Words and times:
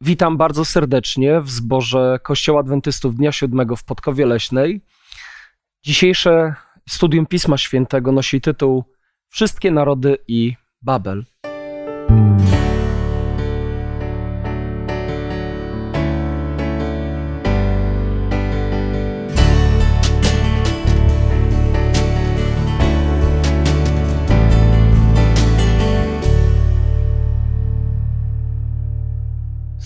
Witam 0.00 0.36
bardzo 0.36 0.64
serdecznie 0.64 1.40
w 1.40 1.50
zborze 1.50 2.18
Kościoła 2.22 2.60
Adwentystów 2.60 3.16
Dnia 3.16 3.32
Siódmego 3.32 3.76
w 3.76 3.84
Podkowie 3.84 4.26
Leśnej. 4.26 4.80
Dzisiejsze 5.84 6.54
studium 6.88 7.26
Pisma 7.26 7.58
Świętego 7.58 8.12
nosi 8.12 8.40
tytuł 8.40 8.84
Wszystkie 9.28 9.70
narody 9.70 10.18
i 10.28 10.54
Babel. 10.82 11.24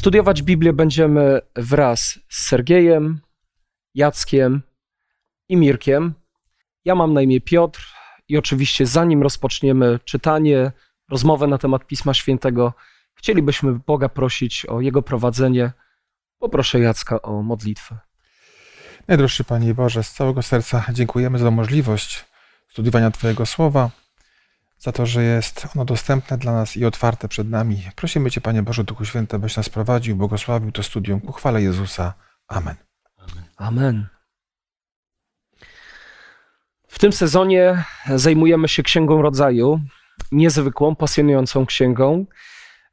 Studiować 0.03 0.43
Biblię 0.43 0.73
będziemy 0.73 1.41
wraz 1.57 2.19
z 2.29 2.47
Sergiejem, 2.47 3.21
Jackiem 3.95 4.63
i 5.49 5.57
Mirkiem. 5.57 6.15
Ja 6.85 6.95
mam 6.95 7.15
na 7.15 7.23
imię 7.23 7.41
Piotr 7.41 7.87
i 8.29 8.39
oczywiście 8.39 8.87
zanim 8.87 9.23
rozpoczniemy 9.23 9.99
czytanie, 10.05 10.73
rozmowę 11.11 11.47
na 11.47 11.59
temat 11.59 11.87
Pisma 11.87 12.15
Świętego, 12.15 12.73
chcielibyśmy 13.15 13.73
Boga 13.87 14.09
prosić 14.09 14.67
o 14.67 14.81
Jego 14.81 15.03
prowadzenie. 15.03 15.73
Poproszę 16.39 16.81
Jacka 16.81 17.23
o 17.23 17.43
modlitwę. 17.43 17.99
Najdroższy 19.09 19.45
Panie 19.45 19.75
Boże, 19.75 20.03
z 20.03 20.13
całego 20.13 20.43
serca 20.43 20.85
dziękujemy 20.93 21.39
za 21.39 21.51
możliwość 21.51 22.25
studiowania 22.69 23.11
Twojego 23.11 23.47
Słowa, 23.47 23.91
za 24.83 24.93
to, 24.93 25.07
że 25.07 25.23
jest 25.23 25.67
ono 25.75 25.85
dostępne 25.85 26.39
dla 26.39 26.53
nas 26.53 26.77
i 26.77 26.85
otwarte 26.85 27.29
przed 27.29 27.51
nami. 27.51 27.83
Prosimy 27.97 28.31
Cię, 28.31 28.41
Panie 28.41 28.63
Boże, 28.63 28.85
Duchu 28.85 29.05
Święty, 29.05 29.39
byś 29.39 29.57
nas 29.57 29.69
prowadził, 29.69 30.17
błogosławił 30.17 30.73
to 30.73 30.83
studium 30.83 31.21
ku 31.21 31.57
Jezusa. 31.57 32.15
Amen. 32.49 32.75
Amen. 33.57 34.07
W 36.89 36.99
tym 36.99 37.13
sezonie 37.13 37.85
zajmujemy 38.15 38.69
się 38.69 38.83
Księgą 38.83 39.23
Rodzaju, 39.23 39.81
niezwykłą, 40.33 40.97
pasjonującą 40.97 41.67
księgą. 41.67 42.27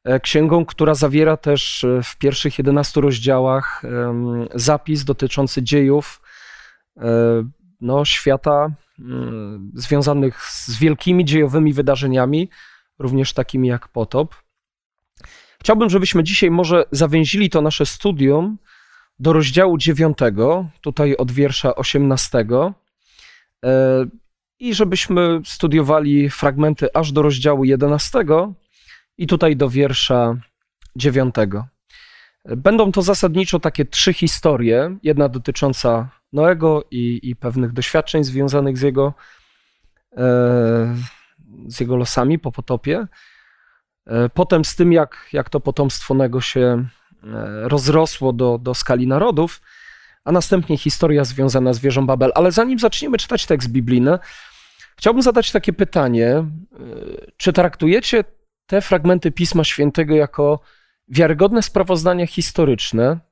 E, 0.04 0.20
księgą, 0.20 0.66
która 0.66 0.94
zawiera 0.94 1.38
też 1.38 1.84
e, 1.84 2.04
w 2.04 2.18
pierwszych 2.18 2.58
11 2.58 3.02
rozdziałach 3.02 3.84
zapis 4.56 5.04
dotyczący 5.04 5.64
dziejów 5.64 6.22
e, 6.98 7.04
no, 7.82 8.06
świata 8.06 8.72
mm, 9.00 9.72
związanych 9.76 10.44
z 10.44 10.80
wielkimi 10.80 11.26
dziejowymi 11.26 11.74
wydarzeniami, 11.74 12.50
również 13.00 13.34
takimi 13.34 13.68
jak 13.68 13.88
potop. 13.88 14.36
Chciałbym, 15.62 15.90
żebyśmy 15.90 16.24
dzisiaj 16.24 16.52
może 16.52 16.84
zawęzili 16.92 17.50
to 17.50 17.62
nasze 17.62 17.86
studium 17.86 18.58
do 19.20 19.34
rozdziału 19.34 19.78
9, 19.78 20.18
tutaj 20.82 21.16
od 21.16 21.32
wiersza 21.32 21.76
18, 21.76 22.46
i 24.60 24.74
żebyśmy 24.74 25.42
studiowali 25.46 26.30
fragmenty 26.30 26.88
aż 26.94 27.12
do 27.12 27.22
rozdziału 27.22 27.66
11 27.66 28.20
i 29.18 29.28
tutaj 29.28 29.56
do 29.56 29.70
wiersza 29.70 30.38
9. 30.96 31.36
Będą 32.46 32.92
to 32.92 33.02
zasadniczo 33.02 33.60
takie 33.60 33.86
trzy 33.86 34.14
historie, 34.14 34.98
jedna 35.04 35.30
dotycząca 35.30 36.10
Noego 36.34 36.84
i, 36.92 37.20
i 37.24 37.36
pewnych 37.36 37.74
doświadczeń 37.74 38.24
związanych 38.24 38.78
z 38.78 38.82
jego, 38.82 39.14
e, 40.18 40.96
z 41.68 41.80
jego 41.80 41.96
losami 41.96 42.40
po 42.40 42.52
potopie. 42.52 43.08
E, 44.06 44.30
potem 44.30 44.66
z 44.66 44.76
tym, 44.76 44.94
jak, 44.94 45.30
jak 45.34 45.50
to 45.50 45.60
potomstwo 45.60 46.14
Noego 46.14 46.42
się 46.42 46.60
e, 46.60 46.88
rozrosło 47.70 48.34
do, 48.34 48.58
do 48.58 48.74
skali 48.74 49.08
narodów, 49.08 49.62
a 50.24 50.32
następnie 50.32 50.78
historia 50.78 51.24
związana 51.24 51.74
z 51.74 51.80
wieżą 51.80 52.06
Babel. 52.06 52.32
Ale 52.36 52.52
zanim 52.52 52.80
zaczniemy 52.80 53.18
czytać 53.18 53.46
tekst 53.46 53.70
biblijny, 53.70 54.20
chciałbym 54.98 55.24
zadać 55.24 55.52
takie 55.52 55.74
pytanie: 55.74 56.46
czy 57.38 57.54
traktujecie 57.54 58.24
te 58.66 58.82
fragmenty 58.82 59.32
Pisma 59.32 59.64
Świętego 59.64 60.16
jako 60.16 60.60
wiarygodne 61.08 61.62
sprawozdania 61.62 62.28
historyczne? 62.28 63.29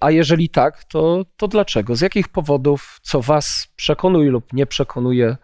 A 0.00 0.10
jeżeli 0.10 0.48
tak, 0.48 0.84
to, 0.84 1.24
to 1.36 1.48
dlaczego? 1.48 1.96
Z 1.96 2.00
jakich 2.00 2.28
powodów, 2.28 2.98
co 3.02 3.22
Was 3.22 3.68
przekonuje 3.76 4.30
lub 4.30 4.52
nie 4.52 4.66
przekonuje 4.66 5.36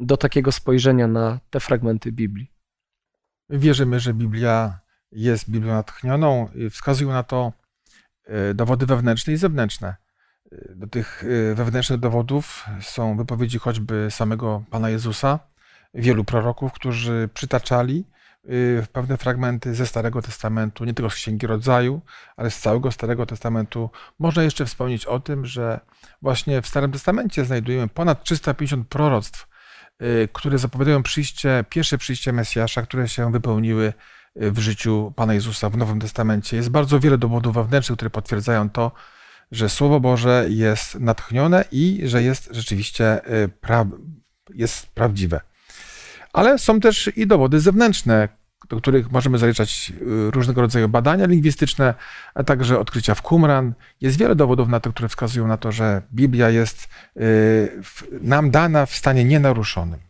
do 0.00 0.16
takiego 0.16 0.52
spojrzenia 0.52 1.06
na 1.06 1.40
te 1.50 1.60
fragmenty 1.60 2.12
Biblii? 2.12 2.52
Wierzymy, 3.48 4.00
że 4.00 4.14
Biblia 4.14 4.80
jest 5.12 5.50
Biblią 5.50 5.72
natchnioną. 5.72 6.48
Wskazują 6.70 7.10
na 7.10 7.22
to 7.22 7.52
e, 8.24 8.54
dowody 8.54 8.86
wewnętrzne 8.86 9.32
i 9.32 9.36
zewnętrzne. 9.36 9.96
E, 10.52 10.74
do 10.74 10.86
tych 10.86 11.24
e, 11.24 11.54
wewnętrznych 11.54 12.00
dowodów 12.00 12.66
są 12.80 13.16
wypowiedzi 13.16 13.58
choćby 13.58 14.06
samego 14.10 14.64
Pana 14.70 14.90
Jezusa, 14.90 15.38
wielu 15.94 16.24
proroków, 16.24 16.72
którzy 16.72 17.28
przytaczali 17.34 18.04
pewne 18.92 19.16
fragmenty 19.16 19.74
ze 19.74 19.86
Starego 19.86 20.22
Testamentu, 20.22 20.84
nie 20.84 20.94
tylko 20.94 21.10
z 21.10 21.14
Księgi 21.14 21.46
Rodzaju, 21.46 22.00
ale 22.36 22.50
z 22.50 22.60
całego 22.60 22.92
Starego 22.92 23.26
Testamentu. 23.26 23.90
Można 24.18 24.42
jeszcze 24.42 24.66
wspomnieć 24.66 25.06
o 25.06 25.20
tym, 25.20 25.46
że 25.46 25.80
właśnie 26.22 26.62
w 26.62 26.66
Starym 26.66 26.92
Testamencie 26.92 27.44
znajdujemy 27.44 27.88
ponad 27.88 28.24
350 28.24 28.88
proroctw, 28.88 29.48
y, 30.02 30.28
które 30.32 30.58
zapowiadają 30.58 31.02
przyjście, 31.02 31.64
pierwsze 31.68 31.98
przyjście 31.98 32.32
Mesjasza, 32.32 32.82
które 32.82 33.08
się 33.08 33.32
wypełniły 33.32 33.92
y, 34.42 34.50
w 34.50 34.58
życiu 34.58 35.12
Pana 35.16 35.34
Jezusa 35.34 35.70
w 35.70 35.76
Nowym 35.76 36.00
Testamencie. 36.00 36.56
Jest 36.56 36.70
bardzo 36.70 37.00
wiele 37.00 37.18
dowodów 37.18 37.54
wewnętrznych, 37.54 37.96
które 37.96 38.10
potwierdzają 38.10 38.70
to, 38.70 38.92
że 39.50 39.68
Słowo 39.68 40.00
Boże 40.00 40.46
jest 40.48 41.00
natchnione 41.00 41.64
i 41.72 42.00
że 42.04 42.22
jest 42.22 42.48
rzeczywiście 42.52 43.20
pra 43.60 43.86
jest 44.54 44.86
prawdziwe. 44.86 45.40
Ale 46.32 46.58
są 46.58 46.80
też 46.80 47.10
i 47.16 47.26
dowody 47.26 47.60
zewnętrzne, 47.60 48.28
do 48.68 48.76
których 48.76 49.12
możemy 49.12 49.38
zaliczać 49.38 49.92
y, 50.00 50.30
różnego 50.30 50.60
rodzaju 50.60 50.88
badania 50.88 51.26
lingwistyczne, 51.26 51.94
a 52.34 52.44
także 52.44 52.78
odkrycia 52.78 53.14
w 53.14 53.22
Qumran. 53.22 53.74
Jest 54.00 54.18
wiele 54.18 54.34
dowodów 54.34 54.68
na 54.68 54.80
to, 54.80 54.90
które 54.90 55.08
wskazują 55.08 55.46
na 55.46 55.56
to, 55.56 55.72
że 55.72 56.02
Biblia 56.14 56.50
jest 56.50 56.88
y, 57.16 57.82
nam 58.20 58.50
dana 58.50 58.86
w 58.86 58.94
stanie 58.94 59.24
nienaruszonym. 59.24 60.00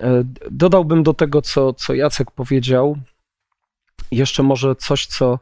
E, 0.00 0.24
dodałbym 0.50 1.02
do 1.02 1.14
tego, 1.14 1.42
co, 1.42 1.72
co 1.72 1.94
Jacek 1.94 2.30
powiedział, 2.30 2.98
jeszcze 4.10 4.42
może 4.42 4.76
coś, 4.76 5.06
co 5.06 5.38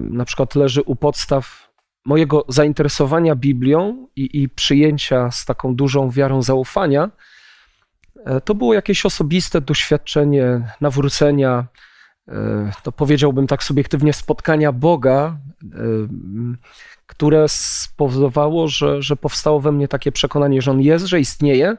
na 0.00 0.24
przykład 0.24 0.54
leży 0.54 0.82
u 0.82 0.96
podstaw 0.96 1.68
mojego 2.04 2.44
zainteresowania 2.48 3.36
Biblią 3.36 4.06
i, 4.16 4.42
i 4.42 4.48
przyjęcia 4.48 5.30
z 5.30 5.44
taką 5.44 5.74
dużą 5.74 6.10
wiarą 6.10 6.42
zaufania– 6.42 7.10
to 8.44 8.54
było 8.54 8.74
jakieś 8.74 9.06
osobiste 9.06 9.60
doświadczenie 9.60 10.72
nawrócenia, 10.80 11.66
e, 12.28 12.72
to 12.82 12.92
powiedziałbym 12.92 13.46
tak 13.46 13.64
subiektywnie, 13.64 14.12
spotkania 14.12 14.72
Boga, 14.72 15.38
e, 15.62 15.78
które 17.06 17.44
spowodowało, 17.48 18.68
że, 18.68 19.02
że 19.02 19.16
powstało 19.16 19.60
we 19.60 19.72
mnie 19.72 19.88
takie 19.88 20.12
przekonanie, 20.12 20.62
że 20.62 20.70
On 20.70 20.80
jest, 20.80 21.04
że 21.04 21.20
istnieje. 21.20 21.76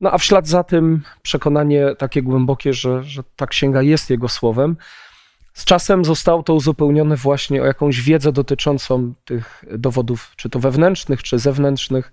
No 0.00 0.12
a 0.12 0.18
w 0.18 0.24
ślad 0.24 0.48
za 0.48 0.64
tym 0.64 1.02
przekonanie 1.22 1.94
takie 1.98 2.22
głębokie, 2.22 2.72
że, 2.72 3.04
że 3.04 3.22
ta 3.36 3.46
księga 3.46 3.82
jest 3.82 4.10
Jego 4.10 4.28
słowem. 4.28 4.76
Z 5.52 5.64
czasem 5.64 6.04
zostało 6.04 6.42
to 6.42 6.54
uzupełnione 6.54 7.16
właśnie 7.16 7.62
o 7.62 7.66
jakąś 7.66 8.00
wiedzę 8.00 8.32
dotyczącą 8.32 9.14
tych 9.24 9.64
dowodów, 9.78 10.32
czy 10.36 10.50
to 10.50 10.58
wewnętrznych, 10.58 11.22
czy 11.22 11.38
zewnętrznych. 11.38 12.12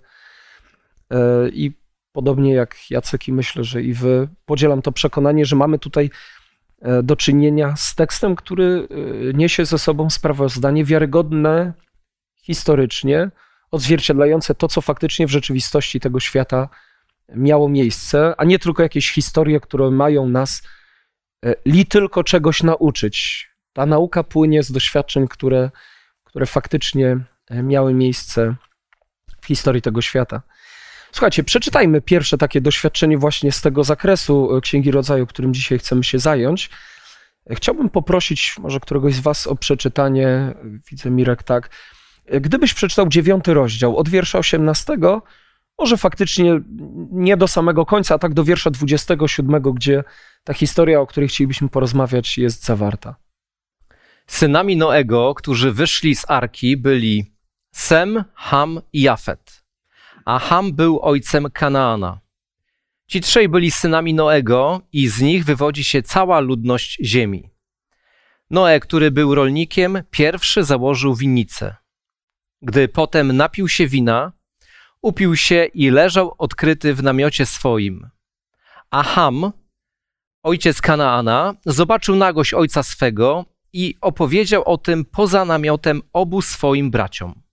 I 1.52 1.72
podobnie 2.16 2.54
jak 2.54 2.90
Jacek 2.90 3.28
i 3.28 3.32
myślę, 3.32 3.64
że 3.64 3.82
i 3.82 3.92
wy, 3.94 4.28
podzielam 4.46 4.82
to 4.82 4.92
przekonanie, 4.92 5.46
że 5.46 5.56
mamy 5.56 5.78
tutaj 5.78 6.10
e, 6.82 7.02
do 7.02 7.16
czynienia 7.16 7.76
z 7.76 7.94
tekstem, 7.94 8.36
który 8.36 8.88
e, 8.90 9.32
niesie 9.32 9.64
ze 9.64 9.78
sobą 9.78 10.10
sprawozdanie 10.10 10.84
wiarygodne 10.84 11.72
historycznie, 12.42 13.30
odzwierciedlające 13.70 14.54
to, 14.54 14.68
co 14.68 14.80
faktycznie 14.80 15.26
w 15.26 15.30
rzeczywistości 15.30 16.00
tego 16.00 16.20
świata 16.20 16.68
miało 17.34 17.68
miejsce, 17.68 18.34
a 18.38 18.44
nie 18.44 18.58
tylko 18.58 18.82
jakieś 18.82 19.12
historie, 19.12 19.60
które 19.60 19.90
mają 19.90 20.28
nas 20.28 20.62
e, 21.44 21.54
li 21.64 21.86
tylko 21.86 22.24
czegoś 22.24 22.62
nauczyć. 22.62 23.48
Ta 23.72 23.86
nauka 23.86 24.24
płynie 24.24 24.62
z 24.62 24.72
doświadczeń, 24.72 25.28
które, 25.28 25.70
które 26.24 26.46
faktycznie 26.46 27.18
miały 27.50 27.94
miejsce 27.94 28.54
w 29.40 29.46
historii 29.46 29.82
tego 29.82 30.02
świata. 30.02 30.42
Słuchajcie, 31.16 31.44
przeczytajmy 31.44 32.00
pierwsze 32.00 32.38
takie 32.38 32.60
doświadczenie 32.60 33.18
właśnie 33.18 33.52
z 33.52 33.60
tego 33.60 33.84
zakresu 33.84 34.56
e, 34.56 34.60
Księgi 34.60 34.90
Rodzaju, 34.90 35.26
którym 35.26 35.54
dzisiaj 35.54 35.78
chcemy 35.78 36.04
się 36.04 36.18
zająć. 36.18 36.70
E, 37.50 37.54
chciałbym 37.54 37.88
poprosić 37.88 38.56
może 38.58 38.80
któregoś 38.80 39.14
z 39.14 39.20
Was 39.20 39.46
o 39.46 39.56
przeczytanie, 39.56 40.26
e, 40.28 40.54
widzę 40.90 41.10
Mirek 41.10 41.42
tak, 41.42 41.70
gdybyś 42.40 42.74
przeczytał 42.74 43.08
dziewiąty 43.08 43.54
rozdział 43.54 43.96
od 43.96 44.08
wiersza 44.08 44.38
18, 44.38 44.96
może 45.78 45.96
faktycznie 45.96 46.60
nie 47.10 47.36
do 47.36 47.48
samego 47.48 47.86
końca, 47.86 48.14
a 48.14 48.18
tak 48.18 48.34
do 48.34 48.44
wiersza 48.44 48.70
27, 48.70 49.62
gdzie 49.62 50.04
ta 50.44 50.54
historia, 50.54 51.00
o 51.00 51.06
której 51.06 51.28
chcielibyśmy 51.28 51.68
porozmawiać, 51.68 52.38
jest 52.38 52.64
zawarta. 52.64 53.16
Synami 54.26 54.76
Noego, 54.76 55.34
którzy 55.34 55.72
wyszli 55.72 56.16
z 56.16 56.30
arki, 56.30 56.76
byli 56.76 57.34
Sem, 57.72 58.24
Ham 58.34 58.80
i 58.92 59.02
Jafet. 59.02 59.65
A 60.26 60.38
Ham 60.38 60.72
był 60.72 61.00
ojcem 61.02 61.50
Kanaana. 61.50 62.20
Ci 63.06 63.20
trzej 63.20 63.48
byli 63.48 63.70
synami 63.70 64.14
Noego 64.14 64.80
i 64.92 65.08
z 65.08 65.20
nich 65.20 65.44
wywodzi 65.44 65.84
się 65.84 66.02
cała 66.02 66.40
ludność 66.40 66.98
ziemi. 67.04 67.50
Noe, 68.50 68.80
który 68.80 69.10
był 69.10 69.34
rolnikiem, 69.34 70.02
pierwszy 70.10 70.64
założył 70.64 71.14
winnicę. 71.14 71.76
Gdy 72.62 72.88
potem 72.88 73.36
napił 73.36 73.68
się 73.68 73.86
wina, 73.86 74.32
upił 75.02 75.36
się 75.36 75.64
i 75.64 75.90
leżał 75.90 76.34
odkryty 76.38 76.94
w 76.94 77.02
namiocie 77.02 77.46
swoim. 77.46 78.10
A 78.90 79.02
Ham, 79.02 79.52
ojciec 80.42 80.80
Kanaana, 80.80 81.54
zobaczył 81.66 82.16
nagość 82.16 82.54
ojca 82.54 82.82
swego 82.82 83.44
i 83.72 83.94
opowiedział 84.00 84.62
o 84.64 84.78
tym 84.78 85.04
poza 85.04 85.44
namiotem 85.44 86.02
obu 86.12 86.42
swoim 86.42 86.90
braciom. 86.90 87.45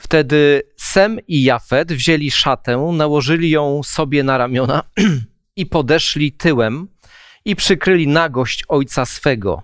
Wtedy 0.00 0.62
Sem 0.76 1.18
i 1.26 1.42
Jafet 1.42 1.92
wzięli 1.92 2.30
szatę, 2.30 2.92
nałożyli 2.92 3.50
ją 3.50 3.82
sobie 3.82 4.22
na 4.22 4.38
ramiona 4.38 4.82
i 5.56 5.66
podeszli 5.66 6.32
tyłem 6.32 6.88
i 7.44 7.56
przykryli 7.56 8.08
nagość 8.08 8.64
ojca 8.68 9.06
swego. 9.06 9.62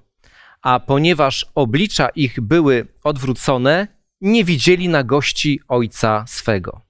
A 0.63 0.81
ponieważ 0.81 1.47
oblicza 1.55 2.09
ich 2.09 2.41
były 2.41 2.87
odwrócone, 3.05 3.89
nie 4.21 4.45
widzieli 4.45 4.89
nagości 4.89 5.61
ojca 5.69 6.25
swego. 6.27 6.81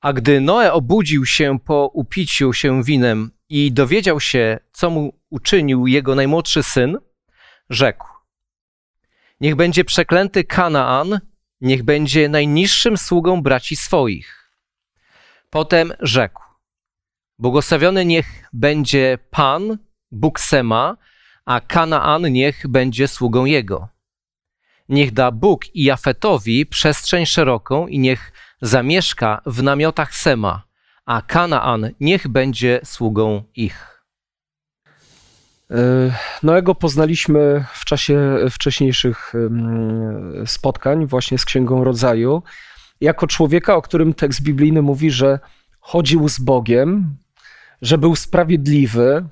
A 0.00 0.12
gdy 0.12 0.40
Noe 0.40 0.72
obudził 0.72 1.26
się 1.26 1.58
po 1.64 1.90
upiciu 1.94 2.52
się 2.52 2.84
winem 2.84 3.30
i 3.48 3.72
dowiedział 3.72 4.20
się, 4.20 4.58
co 4.72 4.90
mu 4.90 5.20
uczynił 5.30 5.86
jego 5.86 6.14
najmłodszy 6.14 6.62
syn, 6.62 6.98
rzekł: 7.70 8.06
Niech 9.40 9.56
będzie 9.56 9.84
przeklęty 9.84 10.44
Kanaan, 10.44 11.20
niech 11.60 11.82
będzie 11.82 12.28
najniższym 12.28 12.96
sługą 12.96 13.42
braci 13.42 13.76
swoich. 13.76 14.52
Potem 15.50 15.92
rzekł: 16.00 16.42
Błogosławiony 17.38 18.04
niech 18.04 18.26
będzie 18.52 19.18
Pan, 19.30 19.78
Bóg 20.10 20.40
Sema, 20.40 20.96
a 21.44 21.60
Kanaan 21.60 22.32
niech 22.32 22.66
będzie 22.68 23.08
sługą 23.08 23.44
jego. 23.44 23.88
Niech 24.88 25.12
da 25.12 25.30
Bóg 25.30 25.74
i 25.74 25.84
Jafetowi 25.84 26.66
przestrzeń 26.66 27.26
szeroką 27.26 27.86
i 27.86 27.98
niech 27.98 28.32
zamieszka 28.62 29.42
w 29.46 29.62
namiotach 29.62 30.14
Sema, 30.14 30.62
a 31.04 31.22
Kanaan 31.22 31.90
niech 32.00 32.28
będzie 32.28 32.80
sługą 32.84 33.44
ich. 33.54 33.95
E, 35.70 36.12
Noego 36.42 36.74
poznaliśmy 36.74 37.64
w 37.72 37.84
czasie 37.84 38.36
wcześniejszych 38.50 39.32
spotkań 40.46 41.06
właśnie 41.06 41.38
z 41.38 41.44
Księgą 41.44 41.84
Rodzaju, 41.84 42.42
jako 43.00 43.26
człowieka, 43.26 43.76
o 43.76 43.82
którym 43.82 44.14
tekst 44.14 44.42
biblijny 44.42 44.82
mówi, 44.82 45.10
że 45.10 45.38
chodził 45.80 46.28
z 46.28 46.38
Bogiem, 46.38 47.16
że 47.82 47.98
był 47.98 48.16
sprawiedliwy, 48.16 49.28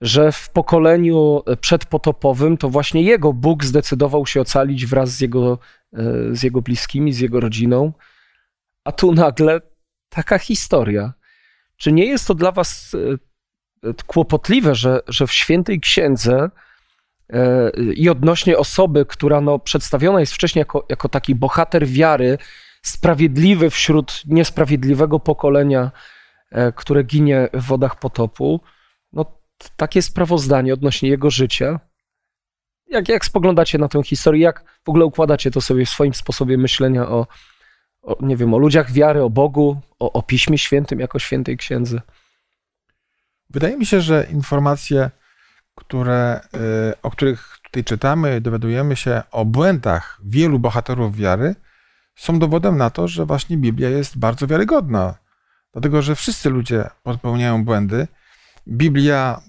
że 0.00 0.32
w 0.32 0.50
pokoleniu 0.50 1.42
przedpotopowym 1.60 2.56
to 2.56 2.68
właśnie 2.68 3.02
jego 3.02 3.32
Bóg 3.32 3.64
zdecydował 3.64 4.26
się 4.26 4.40
ocalić 4.40 4.86
wraz 4.86 5.10
z 5.10 5.20
jego, 5.20 5.58
e, 5.92 5.98
z 6.30 6.42
jego 6.42 6.62
bliskimi, 6.62 7.12
z 7.12 7.18
jego 7.18 7.40
rodziną. 7.40 7.92
A 8.84 8.92
tu 8.92 9.12
nagle 9.12 9.60
taka 10.08 10.38
historia. 10.38 11.12
Czy 11.76 11.92
nie 11.92 12.06
jest 12.06 12.26
to 12.26 12.34
dla 12.34 12.52
was 12.52 12.94
e, 12.94 13.18
kłopotliwe, 14.06 14.74
że, 14.74 15.00
że 15.08 15.26
w 15.26 15.32
świętej 15.32 15.80
księdze 15.80 16.50
e, 17.32 17.70
i 17.94 18.08
odnośnie 18.08 18.58
osoby, 18.58 19.06
która 19.06 19.40
no, 19.40 19.58
przedstawiona 19.58 20.20
jest 20.20 20.34
wcześniej 20.34 20.60
jako, 20.60 20.86
jako 20.88 21.08
taki 21.08 21.34
bohater 21.34 21.86
wiary, 21.86 22.38
sprawiedliwy 22.82 23.70
wśród 23.70 24.22
niesprawiedliwego 24.26 25.20
pokolenia, 25.20 25.90
które 26.74 27.02
ginie 27.02 27.48
w 27.52 27.66
wodach 27.66 27.98
potopu, 27.98 28.60
no 29.12 29.24
takie 29.76 30.02
sprawozdanie 30.02 30.74
odnośnie 30.74 31.08
jego 31.08 31.30
życia. 31.30 31.80
Jak, 32.86 33.08
jak 33.08 33.24
spoglądacie 33.24 33.78
na 33.78 33.88
tę 33.88 34.02
historię, 34.02 34.42
jak 34.42 34.80
w 34.84 34.88
ogóle 34.88 35.04
układacie 35.04 35.50
to 35.50 35.60
sobie 35.60 35.86
w 35.86 35.90
swoim 35.90 36.14
sposobie 36.14 36.58
myślenia 36.58 37.08
o, 37.08 37.26
o 38.02 38.16
nie 38.20 38.36
wiem, 38.36 38.54
o 38.54 38.58
ludziach 38.58 38.92
wiary, 38.92 39.22
o 39.22 39.30
Bogu, 39.30 39.80
o, 39.98 40.12
o 40.12 40.22
Piśmie 40.22 40.58
Świętym 40.58 41.00
jako 41.00 41.18
świętej 41.18 41.56
księdze? 41.56 42.00
Wydaje 43.52 43.76
mi 43.76 43.86
się, 43.86 44.00
że 44.00 44.26
informacje, 44.30 45.10
które, 45.74 46.40
y, 46.90 47.00
o 47.02 47.10
których 47.10 47.58
tutaj 47.62 47.84
czytamy, 47.84 48.40
dowiadujemy 48.40 48.96
się 48.96 49.22
o 49.30 49.44
błędach 49.44 50.20
wielu 50.24 50.58
bohaterów 50.58 51.16
wiary, 51.16 51.54
są 52.16 52.38
dowodem 52.38 52.76
na 52.76 52.90
to, 52.90 53.08
że 53.08 53.26
właśnie 53.26 53.56
Biblia 53.56 53.88
jest 53.88 54.18
bardzo 54.18 54.46
wiarygodna. 54.46 55.14
Dlatego, 55.72 56.02
że 56.02 56.14
wszyscy 56.14 56.50
ludzie 56.50 56.90
popełniają 57.02 57.64
błędy. 57.64 58.08
Biblia 58.68 59.40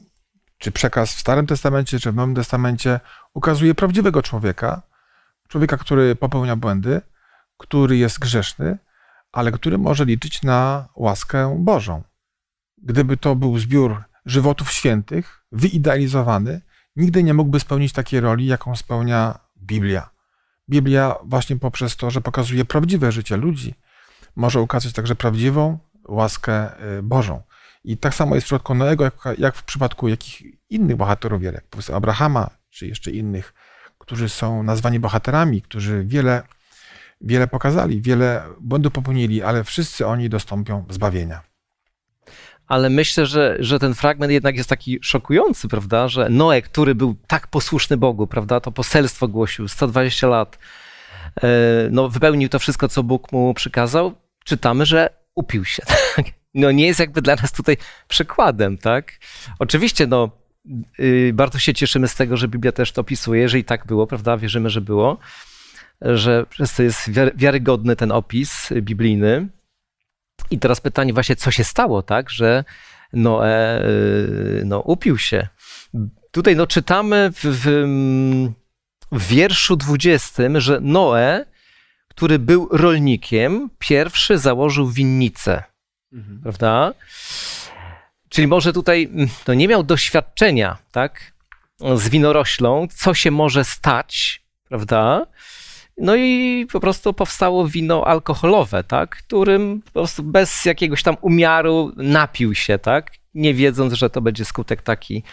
czy 0.57 0.71
przekaz 0.71 1.13
w 1.13 1.19
Starym 1.19 1.47
Testamencie, 1.47 1.99
czy 1.99 2.11
w 2.11 2.15
Nowym 2.15 2.35
Testamencie 2.35 2.99
ukazuje 3.33 3.75
prawdziwego 3.75 4.21
człowieka, 4.21 4.81
człowieka, 5.47 5.77
który 5.77 6.15
popełnia 6.15 6.55
błędy, 6.55 7.01
który 7.57 7.97
jest 7.97 8.19
grzeszny, 8.19 8.77
ale 9.31 9.51
który 9.51 9.77
może 9.77 10.05
liczyć 10.05 10.43
na 10.43 10.87
łaskę 10.95 11.55
Bożą. 11.59 12.03
Gdyby 12.83 13.17
to 13.17 13.35
był 13.35 13.59
zbiór 13.59 14.03
żywotów 14.25 14.71
świętych, 14.71 15.45
wyidealizowany, 15.51 16.61
nigdy 16.95 17.23
nie 17.23 17.33
mógłby 17.33 17.59
spełnić 17.59 17.93
takiej 17.93 18.19
roli, 18.19 18.45
jaką 18.45 18.75
spełnia 18.75 19.39
Biblia. 19.57 20.09
Biblia 20.69 21.15
właśnie 21.23 21.59
poprzez 21.59 21.95
to, 21.95 22.11
że 22.11 22.21
pokazuje 22.21 22.65
prawdziwe 22.65 23.11
życie 23.11 23.37
ludzi, 23.37 23.73
może 24.35 24.61
ukazać 24.61 24.93
także 24.93 25.15
prawdziwą 25.15 25.79
łaskę 26.07 26.83
y, 26.97 27.03
Bożą. 27.03 27.41
I 27.83 27.97
tak 27.97 28.15
samo 28.15 28.35
jest 28.35 28.45
w 28.45 28.47
przypadku 28.47 28.75
Noego, 28.75 29.11
jak, 29.37 29.55
w 29.55 29.63
przypadku 29.63 30.07
jakich 30.07 30.41
innych 30.69 30.97
bohaterów 30.97 31.41
wiele, 31.41 31.55
jak 31.55 31.67
powiedzmy 31.67 31.95
Abrahama, 31.95 32.49
czy 32.69 32.87
jeszcze 32.87 33.11
innych, 33.11 33.53
którzy 33.97 34.29
są 34.29 34.63
nazwani 34.63 34.99
bohaterami, 34.99 35.61
którzy 35.61 36.03
wiele, 36.05 36.41
wiele 37.21 37.47
pokazali, 37.47 38.01
wiele 38.01 38.43
błędów 38.61 38.93
popełnili, 38.93 39.43
ale 39.43 39.63
wszyscy 39.63 40.07
oni 40.07 40.29
dostąpią 40.29 40.85
zbawienia. 40.89 41.52
Ale 42.67 42.89
myślę, 42.89 43.25
że, 43.25 43.57
że 43.59 43.79
ten 43.79 43.93
fragment 43.93 44.31
jednak 44.31 44.57
jest 44.57 44.69
taki 44.69 44.99
szokujący, 45.01 45.67
prawda? 45.67 46.07
Że 46.07 46.29
Noe, 46.29 46.61
który 46.61 46.95
był 46.95 47.15
tak 47.27 47.47
posłuszny 47.47 47.97
Bogu, 47.97 48.27
prawda? 48.27 48.59
To 48.59 48.71
poselstwo 48.71 49.27
głosił 49.27 49.67
120 49.67 50.27
lat, 50.27 50.59
e, 51.43 51.47
no, 51.91 52.09
wypełnił 52.09 52.49
to 52.49 52.59
wszystko, 52.59 52.87
co 52.87 53.03
Bóg 53.03 53.31
mu 53.31 53.53
przykazał. 53.53 54.13
Czytamy, 54.43 54.85
że 54.85 55.09
upił 55.35 55.65
się. 55.65 55.83
Tak? 56.15 56.25
no 56.53 56.71
nie 56.71 56.87
jest 56.87 56.99
jakby 56.99 57.21
dla 57.21 57.35
nas 57.35 57.51
tutaj 57.51 57.77
przykładem, 58.07 58.77
tak? 58.77 59.19
Oczywiście, 59.59 60.07
no 60.07 60.29
yy, 60.97 61.33
bardzo 61.33 61.59
się 61.59 61.73
cieszymy 61.73 62.07
z 62.07 62.15
tego, 62.15 62.37
że 62.37 62.47
Biblia 62.47 62.71
też 62.71 62.91
to 62.91 63.01
opisuje, 63.01 63.49
że 63.49 63.59
i 63.59 63.63
tak 63.63 63.85
było, 63.85 64.07
prawda? 64.07 64.37
Wierzymy, 64.37 64.69
że 64.69 64.81
było, 64.81 65.17
że 66.01 66.45
przez 66.45 66.75
to 66.75 66.83
jest 66.83 67.09
wiarygodny 67.35 67.95
ten 67.95 68.11
opis 68.11 68.69
biblijny. 68.81 69.47
I 70.51 70.59
teraz 70.59 70.81
pytanie 70.81 71.13
właśnie, 71.13 71.35
co 71.35 71.51
się 71.51 71.63
stało, 71.63 72.01
tak? 72.01 72.29
Że 72.29 72.63
Noe 73.13 73.81
yy, 73.83 74.61
no, 74.65 74.79
upił 74.79 75.17
się. 75.17 75.47
Tutaj 76.31 76.55
no, 76.55 76.67
czytamy 76.67 77.31
w, 77.31 77.43
w, 77.43 77.87
w 79.11 79.27
wierszu 79.27 79.75
20, 79.75 80.43
że 80.55 80.79
Noe, 80.81 81.45
który 82.07 82.39
był 82.39 82.69
rolnikiem, 82.71 83.69
pierwszy 83.79 84.37
założył 84.37 84.89
winnicę 84.89 85.63
mhm. 86.13 86.39
prawda? 86.41 86.93
Czyli 88.29 88.47
może 88.47 88.73
tutaj 88.73 89.09
no 89.47 89.53
nie 89.53 89.67
miał 89.67 89.83
doświadczenia, 89.83 90.77
tak, 90.91 91.33
z 91.95 92.09
winoroślą, 92.09 92.87
co 92.95 93.13
się 93.13 93.31
może 93.31 93.65
stać, 93.65 94.43
prawda? 94.69 95.25
No 95.97 96.15
i 96.15 96.65
po 96.71 96.79
prostu 96.79 97.13
powstało 97.13 97.67
wino 97.67 98.07
alkoholowe, 98.07 98.83
tak, 98.83 99.09
którym 99.09 99.81
po 99.81 99.91
prostu 99.91 100.23
bez 100.23 100.65
jakiegoś 100.65 101.03
tam 101.03 101.15
umiaru 101.21 101.91
napił 101.95 102.55
się, 102.55 102.79
tak, 102.79 103.11
nie 103.33 103.53
wiedząc, 103.53 103.93
że 103.93 104.09
to 104.09 104.21
będzie 104.21 104.45
skutek 104.45 104.81
taki 104.81 105.23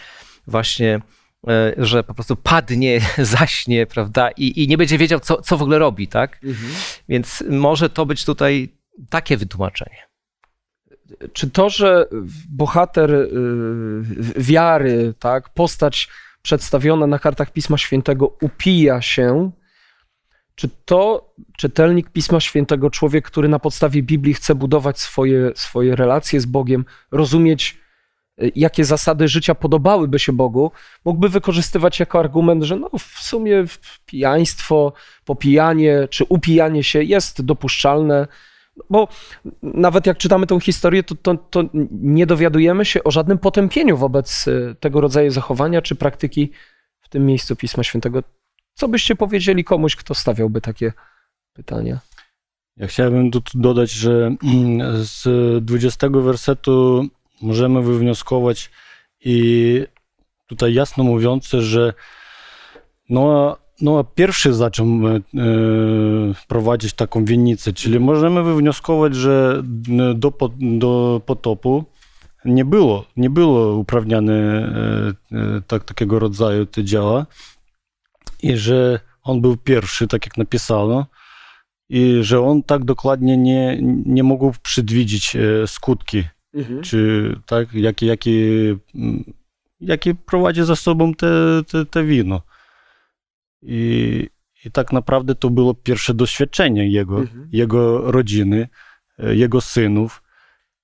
właśnie, 0.47 1.01
e, 1.47 1.73
że 1.77 2.03
po 2.03 2.13
prostu 2.13 2.35
padnie, 2.35 3.01
zaśnie, 3.17 3.85
prawda, 3.85 4.31
i, 4.31 4.63
i 4.63 4.67
nie 4.67 4.77
będzie 4.77 4.97
wiedział, 4.97 5.19
co, 5.19 5.41
co 5.41 5.57
w 5.57 5.61
ogóle 5.61 5.79
robi, 5.79 6.07
tak. 6.07 6.39
Mhm. 6.43 6.73
Więc 7.09 7.43
może 7.49 7.89
to 7.89 8.05
być 8.05 8.25
tutaj 8.25 8.69
takie 9.09 9.37
wytłumaczenie 9.37 10.11
czy 11.33 11.49
to, 11.49 11.69
że 11.69 12.05
bohater 12.49 13.13
y, 13.13 13.29
wiary, 14.37 15.13
tak, 15.19 15.49
postać 15.49 16.09
przedstawiona 16.41 17.07
na 17.07 17.19
kartach 17.19 17.51
Pisma 17.51 17.77
Świętego 17.77 18.37
upija 18.41 19.01
się, 19.01 19.51
czy 20.61 20.69
to 20.85 21.33
czytelnik 21.57 22.09
Pisma 22.09 22.39
Świętego, 22.39 22.89
człowiek, 22.89 23.25
który 23.25 23.47
na 23.49 23.59
podstawie 23.59 24.03
Biblii 24.03 24.33
chce 24.33 24.55
budować 24.55 24.99
swoje, 24.99 25.51
swoje 25.55 25.95
relacje 25.95 26.41
z 26.41 26.45
Bogiem, 26.45 26.85
rozumieć 27.11 27.77
y, 28.43 28.51
jakie 28.55 28.85
zasady 28.85 29.27
życia 29.27 29.55
podobałyby 29.55 30.19
się 30.19 30.33
Bogu, 30.33 30.71
mógłby 31.05 31.29
wykorzystywać 31.29 31.99
jako 31.99 32.19
argument, 32.19 32.63
że 32.63 32.75
no 32.75 32.89
w 32.99 33.19
sumie 33.19 33.63
pijaństwo, 34.05 34.93
popijanie 35.25 36.07
czy 36.09 36.23
upijanie 36.29 36.83
się 36.83 37.03
jest 37.03 37.41
dopuszczalne, 37.41 38.27
bo 38.89 39.07
nawet 39.63 40.07
jak 40.07 40.17
czytamy 40.17 40.47
tę 40.47 40.59
historię, 40.59 41.03
to, 41.03 41.15
to, 41.15 41.35
to 41.35 41.63
nie 41.91 42.25
dowiadujemy 42.25 42.85
się 42.85 43.03
o 43.03 43.11
żadnym 43.11 43.37
potępieniu 43.37 43.97
wobec 43.97 44.47
y, 44.47 44.75
tego 44.79 45.01
rodzaju 45.01 45.31
zachowania 45.31 45.81
czy 45.81 45.95
praktyki 45.95 46.51
w 47.01 47.09
tym 47.09 47.25
miejscu 47.25 47.55
Pisma 47.55 47.83
Świętego. 47.83 48.23
Co 48.81 48.87
byście 48.87 49.15
powiedzieli 49.15 49.63
komuś, 49.63 49.95
kto 49.95 50.13
stawiałby 50.15 50.61
takie 50.61 50.93
pytania? 51.53 51.99
Ja 52.77 52.87
chciałbym 52.87 53.31
tu 53.31 53.41
dodać, 53.53 53.91
że 53.91 54.35
mm, 54.43 55.03
z 55.05 55.25
20 55.65 56.09
wersetu 56.09 57.05
możemy 57.41 57.81
wywnioskować 57.81 58.69
i 59.25 59.85
tutaj 60.47 60.73
jasno 60.73 61.03
mówiące, 61.03 61.61
że 61.61 61.93
Noa, 63.09 63.57
Noa 63.81 64.03
pierwszy 64.03 64.53
zaczął 64.53 64.87
e, 64.87 65.19
prowadzić 66.47 66.93
taką 66.93 67.25
winnicę, 67.25 67.73
czyli 67.73 67.99
możemy 67.99 68.43
wywnioskować, 68.43 69.15
że 69.15 69.61
do, 70.15 70.33
do 70.59 71.21
potopu 71.25 71.85
nie 72.45 72.65
było, 72.65 73.05
nie 73.17 73.29
było 73.29 73.75
uprawniane 73.77 74.33
e, 75.31 75.61
tak, 75.67 75.83
takiego 75.83 76.19
rodzaju 76.19 76.65
te 76.65 76.83
działa 76.83 77.25
i 78.43 78.57
że 78.57 78.99
on 79.23 79.41
był 79.41 79.57
pierwszy, 79.57 80.07
tak 80.07 80.25
jak 80.25 80.37
napisano, 80.37 81.05
i 81.89 82.17
że 82.21 82.41
on 82.41 82.63
tak 82.63 82.85
dokładnie 82.85 83.37
nie, 83.37 83.77
nie 84.05 84.23
mógł 84.23 84.53
przewidzieć 84.63 85.37
skutki, 85.65 86.23
mhm. 86.53 86.81
czy 86.81 87.35
tak, 87.45 87.73
jakie, 87.73 88.05
jakie, 88.05 88.31
jakie 89.79 90.15
prowadzi 90.15 90.63
za 90.63 90.75
sobą 90.75 91.13
te, 91.13 91.27
te, 91.67 91.85
te 91.85 92.03
wino. 92.03 92.41
I, 93.61 94.29
I 94.65 94.71
tak 94.71 94.91
naprawdę 94.93 95.35
to 95.35 95.49
było 95.49 95.73
pierwsze 95.73 96.13
doświadczenie 96.13 96.89
jego, 96.89 97.19
mhm. 97.19 97.49
jego 97.51 98.11
rodziny, 98.11 98.67
jego 99.17 99.61
synów. 99.61 100.23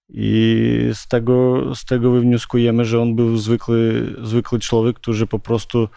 I 0.09 0.89
z 0.93 1.07
tego, 1.07 1.63
z 1.75 1.85
tego 1.85 2.11
wywnioskujemy, 2.11 2.85
że 2.85 3.01
on 3.01 3.15
był 3.15 3.37
zwykły, 3.37 4.13
zwykły 4.21 4.59
człowiek, 4.59 4.99
który 4.99 5.27
po 5.27 5.39
prostu 5.39 5.83
e, 5.83 5.87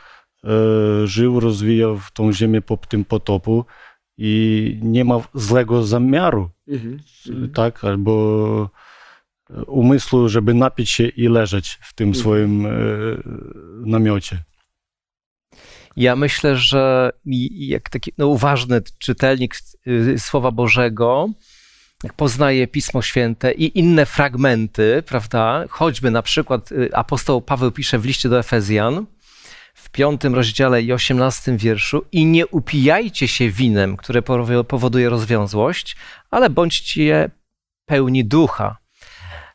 żył, 1.05 1.41
rozwijał 1.41 2.01
tą 2.15 2.33
ziemię 2.33 2.63
po 2.63 2.77
tym 2.77 3.05
potopu 3.05 3.65
i 4.19 4.79
nie 4.83 5.05
ma 5.05 5.21
złego 5.35 5.83
zamiaru, 5.83 6.51
mhm. 6.69 6.99
tak, 7.55 7.85
albo 7.85 8.71
umysłu, 9.67 10.29
żeby 10.29 10.55
napić 10.55 10.91
się 10.91 11.09
i 11.09 11.29
leżeć 11.29 11.79
w 11.83 11.95
tym 11.95 12.09
mhm. 12.09 12.23
swoim 12.23 12.67
e, 12.67 12.71
namiocie. 13.87 14.43
Ja 15.97 16.17
myślę, 16.17 16.57
że 16.57 17.13
jak 17.51 17.89
taki 17.89 18.13
no, 18.19 18.27
uważny 18.27 18.83
czytelnik 18.99 19.55
y, 19.87 20.19
Słowa 20.19 20.51
Bożego, 20.51 21.29
poznaje 22.17 22.67
Pismo 22.67 23.03
Święte 23.03 23.53
i 23.53 23.79
inne 23.79 24.07
fragmenty, 24.07 25.03
prawda, 25.07 25.65
choćby 25.69 26.11
na 26.11 26.23
przykład 26.23 26.73
y, 26.73 26.95
apostoł 26.95 27.43
Paweł 27.43 27.73
pisze 27.73 27.99
w 27.99 28.05
liście 28.05 28.29
do 28.29 28.39
Efezjan, 28.39 29.07
w 29.91 29.93
piątym 29.93 30.35
rozdziale 30.35 30.83
i 30.83 30.93
osiemnastym 30.93 31.57
wierszu 31.57 32.05
i 32.13 32.27
nie 32.27 32.47
upijajcie 32.47 33.29
się 33.29 33.51
winem, 33.51 33.97
które 33.97 34.23
powoduje 34.69 35.09
rozwiązłość, 35.09 35.97
ale 36.31 36.51
bądźcie 36.51 37.31
pełni 37.87 38.25
ducha. 38.25 38.77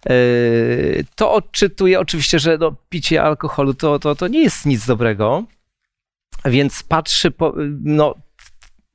Yy, 0.09 1.05
to 1.15 1.33
odczytuje 1.33 1.99
oczywiście, 1.99 2.39
że 2.39 2.57
no, 2.57 2.75
picie 2.89 3.23
alkoholu 3.23 3.73
to, 3.73 3.99
to, 3.99 4.15
to 4.15 4.27
nie 4.27 4.43
jest 4.43 4.65
nic 4.65 4.85
dobrego, 4.85 5.43
więc 6.45 6.83
patrzy 6.83 7.31
po, 7.31 7.53
no, 7.83 8.15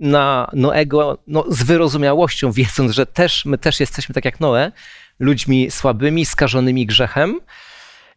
na 0.00 0.50
Noego 0.52 1.18
no, 1.26 1.44
z 1.48 1.62
wyrozumiałością, 1.62 2.52
wiedząc, 2.52 2.92
że 2.92 3.06
też 3.06 3.44
my 3.44 3.58
też 3.58 3.80
jesteśmy 3.80 4.14
tak 4.14 4.24
jak 4.24 4.40
Noe, 4.40 4.72
ludźmi 5.18 5.70
słabymi, 5.70 6.26
skażonymi 6.26 6.86
grzechem, 6.86 7.40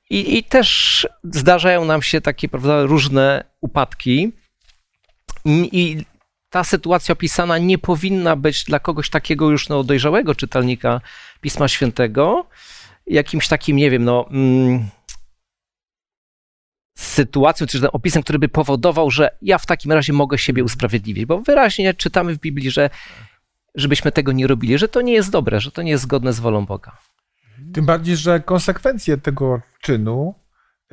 i, 0.09 0.37
I, 0.37 0.43
też 0.43 1.07
zdarzają 1.23 1.85
nam 1.85 2.01
się 2.01 2.21
takie 2.21 2.49
prawda, 2.49 2.83
różne 2.83 3.43
upadki. 3.61 4.31
I 5.45 6.05
ta 6.49 6.63
sytuacja 6.63 7.13
opisana 7.13 7.57
nie 7.57 7.77
powinna 7.77 8.35
być 8.35 8.63
dla 8.63 8.79
kogoś 8.79 9.09
takiego 9.09 9.49
już 9.49 9.69
no, 9.69 9.83
dojrzałego 9.83 10.35
czytelnika 10.35 11.01
Pisma 11.41 11.67
Świętego 11.67 12.47
jakimś 13.07 13.47
takim, 13.47 13.77
nie 13.77 13.91
wiem, 13.91 14.03
no. 14.03 14.25
Mm, 14.29 14.89
sytuacją, 16.97 17.67
czy 17.67 17.91
opisem, 17.91 18.23
który 18.23 18.39
by 18.39 18.49
powodował, 18.49 19.11
że 19.11 19.37
ja 19.41 19.57
w 19.57 19.65
takim 19.65 19.91
razie 19.91 20.13
mogę 20.13 20.37
siebie 20.37 20.63
usprawiedliwić, 20.63 21.25
bo 21.25 21.41
wyraźnie 21.41 21.93
czytamy 21.93 22.35
w 22.35 22.39
Biblii, 22.39 22.71
że 22.71 22.89
żebyśmy 23.75 24.11
tego 24.11 24.31
nie 24.31 24.47
robili, 24.47 24.77
że 24.77 24.87
to 24.87 25.01
nie 25.01 25.13
jest 25.13 25.31
dobre, 25.31 25.59
że 25.59 25.71
to 25.71 25.81
nie 25.81 25.91
jest 25.91 26.03
zgodne 26.03 26.33
z 26.33 26.39
wolą 26.39 26.65
Boga. 26.65 26.97
Tym 27.73 27.85
bardziej, 27.85 28.17
że 28.17 28.39
konsekwencje 28.39 29.17
tego 29.17 29.61
czynu 29.81 30.35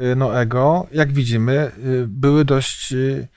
y, 0.01 0.17
Noego, 0.17 0.87
jak 0.93 1.13
widzimy, 1.13 1.73
y, 1.79 2.07
były 2.09 2.45
dość, 2.45 2.93
y, 2.93 3.29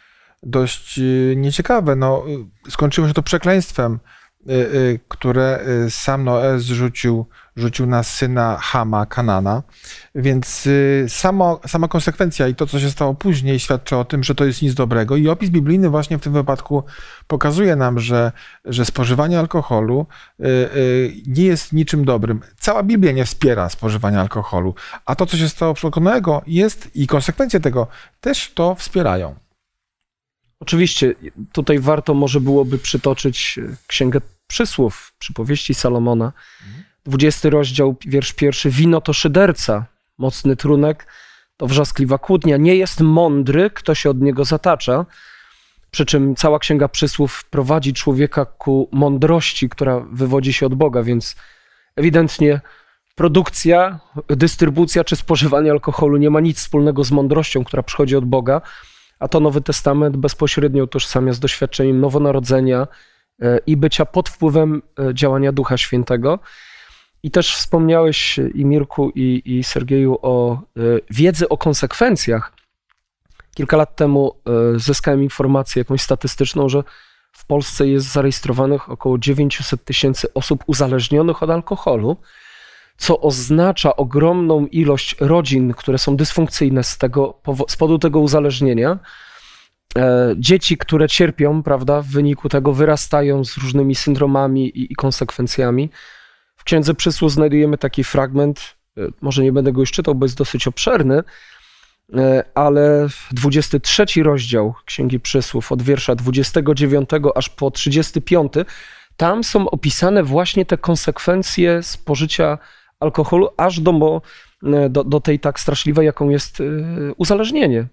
dość 0.43 1.00
nieciekawe. 1.35 1.95
No, 1.95 2.25
skończyło 2.69 3.07
się 3.07 3.13
to 3.13 3.23
przekleństwem, 3.23 4.00
które 5.07 5.65
sam 5.89 6.23
Noe 6.23 6.59
zrzucił, 6.59 7.25
rzucił 7.55 7.86
na 7.86 8.03
syna 8.03 8.57
Hama, 8.62 9.05
Kanana. 9.05 9.63
Więc 10.15 10.69
samo, 11.07 11.60
sama 11.67 11.88
konsekwencja 11.88 12.48
i 12.48 12.55
to, 12.55 12.67
co 12.67 12.79
się 12.79 12.91
stało 12.91 13.13
później, 13.13 13.60
świadczy 13.60 13.98
o 13.98 14.05
tym, 14.05 14.24
że 14.24 14.36
to 14.36 14.45
jest 14.45 14.62
nic 14.62 14.74
dobrego. 14.74 15.15
I 15.15 15.29
opis 15.29 15.50
biblijny 15.50 15.89
właśnie 15.89 16.17
w 16.17 16.22
tym 16.22 16.33
wypadku 16.33 16.83
pokazuje 17.27 17.75
nam, 17.75 18.00
że, 18.00 18.31
że 18.65 18.86
spożywanie 18.86 19.39
alkoholu 19.39 20.05
y, 20.39 20.45
y, 20.45 21.13
nie 21.27 21.43
jest 21.43 21.74
niczym 21.74 22.05
dobrym. 22.05 22.41
Cała 22.60 22.83
Biblia 22.83 23.12
nie 23.12 23.25
wspiera 23.25 23.69
spożywania 23.69 24.22
alkoholu, 24.22 24.75
a 25.05 25.15
to, 25.15 25.25
co 25.25 25.38
się 25.38 25.50
stało 25.50 25.75
Noego, 26.01 26.41
jest 26.48 26.95
i 26.95 27.07
konsekwencje 27.07 27.60
tego 27.60 27.88
też 28.22 28.51
to 28.53 28.75
wspierają. 28.75 29.36
Oczywiście, 30.60 31.15
tutaj 31.51 31.79
warto 31.79 32.13
może 32.13 32.41
byłoby 32.41 32.77
przytoczyć 32.77 33.57
y, 33.57 33.75
Księgę 33.88 34.22
Przysłów, 34.48 35.13
przypowieści 35.19 35.74
Salomona. 35.74 36.31
20 37.05 37.50
rozdział, 37.50 37.95
wiersz 38.05 38.33
pierwszy. 38.33 38.69
Wino 38.69 39.01
to 39.01 39.13
szyderca, 39.13 39.86
mocny 40.17 40.55
trunek 40.55 41.07
to 41.57 41.67
wrzaskliwa 41.67 42.17
kłótnia. 42.17 42.57
Nie 42.57 42.75
jest 42.75 43.01
mądry, 43.01 43.69
kto 43.69 43.95
się 43.95 44.10
od 44.10 44.22
niego 44.22 44.45
zatacza. 44.45 45.05
Przy 45.91 46.05
czym 46.05 46.36
cała 46.36 46.60
księga 46.60 46.88
przysłów 46.88 47.43
prowadzi 47.50 47.93
człowieka 47.93 48.45
ku 48.45 48.89
mądrości, 48.91 49.69
która 49.69 50.00
wywodzi 50.12 50.53
się 50.53 50.65
od 50.65 50.75
Boga, 50.75 51.03
więc 51.03 51.36
ewidentnie 51.95 52.62
produkcja, 53.15 54.00
dystrybucja 54.27 55.03
czy 55.03 55.15
spożywanie 55.15 55.72
alkoholu 55.72 56.17
nie 56.17 56.29
ma 56.29 56.39
nic 56.39 56.57
wspólnego 56.57 57.03
z 57.03 57.12
mądrością, 57.12 57.63
która 57.63 57.83
przychodzi 57.83 58.15
od 58.15 58.25
Boga, 58.25 58.62
a 59.19 59.27
to 59.27 59.39
Nowy 59.39 59.62
Testament 59.62 60.17
bezpośrednio 60.17 60.83
utożsamia 60.83 61.33
z 61.33 61.39
doświadczeniem 61.39 62.00
nowonarodzenia 62.00 62.88
e, 63.41 63.60
i 63.67 63.77
bycia 63.77 64.05
pod 64.05 64.29
wpływem 64.29 64.81
e, 65.00 65.13
działania 65.13 65.51
Ducha 65.51 65.77
Świętego. 65.77 66.39
I 67.24 67.32
też 67.32 67.56
wspomniałeś 67.56 68.39
i 68.53 68.65
Mirku, 68.65 69.10
i, 69.15 69.42
i 69.46 69.63
Sergeju 69.63 70.18
o 70.22 70.53
e, 70.53 70.60
wiedzy 71.10 71.50
o 71.50 71.58
konsekwencjach. 71.58 72.53
Kilka 73.56 73.77
lat 73.77 73.96
temu 73.96 74.36
e, 74.75 74.80
zyskałem 74.80 75.24
informację 75.24 75.80
jakąś 75.80 76.01
statystyczną, 76.01 76.70
że 76.70 76.84
w 77.32 77.46
Polsce 77.46 77.88
jest 77.88 78.12
zarejestrowanych 78.12 78.89
około 78.89 79.18
900 79.18 79.84
tysięcy 79.84 80.34
osób 80.34 80.63
uzależnionych 80.68 81.44
od 81.44 81.50
alkoholu, 81.50 82.18
co 82.98 83.22
oznacza 83.22 83.96
ogromną 83.96 84.68
ilość 84.68 85.15
rodzin, 85.20 85.74
które 85.74 85.98
są 85.98 86.15
dysfunkcyjne 86.15 86.84
z, 86.84 86.98
tego, 86.98 87.42
z 87.68 87.77
powodu 87.77 88.00
tego 88.00 88.20
uzależnienia. 88.20 89.00
E, 89.98 90.34
dzieci, 90.38 90.77
które 90.77 91.08
cierpią, 91.08 91.63
prawda, 91.63 92.01
w 92.01 92.08
wyniku 92.08 92.50
tego 92.50 92.74
wyrastają 92.74 93.46
z 93.46 93.58
różnymi 93.58 93.96
syndromami 93.96 94.68
i, 94.68 94.94
i 94.94 94.96
konsekwencjami. 94.96 95.89
W 96.63 96.65
Księdze 96.65 96.93
Przysłu 96.93 97.29
znajdujemy 97.29 97.77
taki 97.77 98.03
fragment, 98.03 98.75
e, 98.98 99.01
może 99.22 99.43
nie 99.43 99.51
będę 99.51 99.72
go 99.72 99.79
już 99.79 99.91
czytał, 99.91 100.15
bo 100.15 100.25
jest 100.25 100.38
dosyć 100.38 100.67
obszerny, 100.67 101.24
E, 102.17 102.43
ale 102.55 103.08
23 103.32 104.24
rozdział 104.24 104.74
Księgi 104.86 105.20
Przysłów 105.20 105.72
od 105.72 105.82
wiersza 105.82 106.15
29 106.15 107.10
aż 107.36 107.50
po 107.50 107.72
35, 107.72 108.53
tam 109.17 109.43
są 109.43 109.70
opisane 109.70 110.24
właśnie 110.24 110.65
te 110.65 110.77
konsekwencje 110.77 111.84
spożycia 111.84 112.58
alkoholu 113.00 113.50
aż 113.58 113.79
do, 113.79 114.22
e, 114.63 114.89
do, 114.89 115.03
do 115.03 115.20
tej 115.20 115.39
tak 115.39 115.60
straszliwej, 115.60 116.05
jaką 116.05 116.29
jest 116.29 116.58
uzależnienie. 117.17 117.88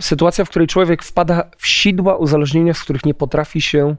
Sytuacja, 0.00 0.44
w 0.44 0.50
której 0.50 0.68
człowiek 0.68 1.02
wpada 1.02 1.50
w 1.58 1.66
sidła 1.66 2.16
uzależnienia, 2.16 2.74
z 2.74 2.82
których 2.82 3.04
nie 3.04 3.14
potrafi 3.14 3.60
się 3.60 3.96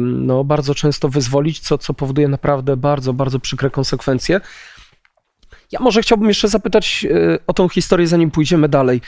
no, 0.00 0.44
bardzo 0.44 0.74
często 0.74 1.08
wyzwolić, 1.08 1.60
co, 1.60 1.78
co 1.78 1.94
powoduje 1.94 2.28
naprawdę 2.28 2.76
bardzo, 2.76 3.12
bardzo 3.12 3.38
przykre 3.38 3.70
konsekwencje. 3.70 4.40
Ja 5.72 5.80
może 5.80 6.02
chciałbym 6.02 6.28
jeszcze 6.28 6.48
zapytać 6.48 7.06
e, 7.10 7.38
o 7.46 7.52
tą 7.52 7.68
historię, 7.68 8.06
zanim 8.06 8.30
pójdziemy 8.30 8.68
dalej. 8.68 9.00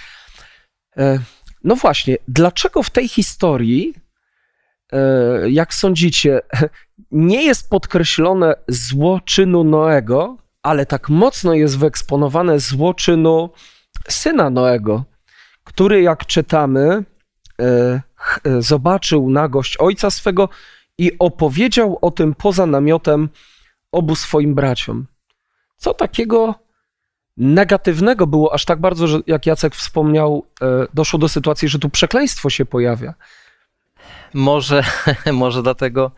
E, 0.97 1.18
No 1.64 1.76
właśnie, 1.76 2.16
dlaczego 2.28 2.83
w 2.83 2.90
tej 2.90 3.09
historii, 3.09 3.95
e, 4.92 5.50
jak 5.50 5.75
sądzicie, 5.75 6.40
nie 7.11 7.45
jest 7.45 7.71
podkreślone 7.71 8.54
zło 8.68 9.21
czynu 9.25 9.64
Noego, 9.64 10.37
ale 10.62 10.87
tak 10.87 11.09
mocno 11.09 11.54
jest 11.54 11.78
wyeksponowane 11.78 12.61
zło 12.61 12.95
czynu 12.95 13.50
syna 14.09 14.50
Noego, 14.50 15.04
który, 15.64 16.02
jak 16.02 16.26
czytamy, 16.26 17.04
zobaczył 18.59 19.31
nagość 19.31 19.77
ojca 19.77 20.11
swego 20.11 20.49
i 20.99 21.12
opowiedział 21.19 21.99
o 22.03 22.11
tym 22.11 22.35
poza 22.35 22.67
namiotem 22.67 23.29
obu 23.93 24.17
swoim 24.17 24.55
braciom. 24.55 25.07
Co 25.77 25.95
takiego 25.95 26.55
negatywnego 27.37 28.27
było 28.27 28.55
aż 28.55 28.65
tak 28.65 28.81
bardzo, 28.81 29.07
że 29.07 29.21
jak 29.27 29.47
Jacek 29.47 29.75
wspomniał, 29.75 30.47
e, 30.62 30.87
doszło 30.95 31.19
do 31.19 31.29
sytuacji, 31.29 31.69
że 31.69 31.79
tu 31.79 31.91
przekleństwo 31.91 32.50
się 32.50 32.65
pojawia. 32.65 33.15
Może, 34.35 34.83
może 35.33 35.62
dlatego, 35.62 36.11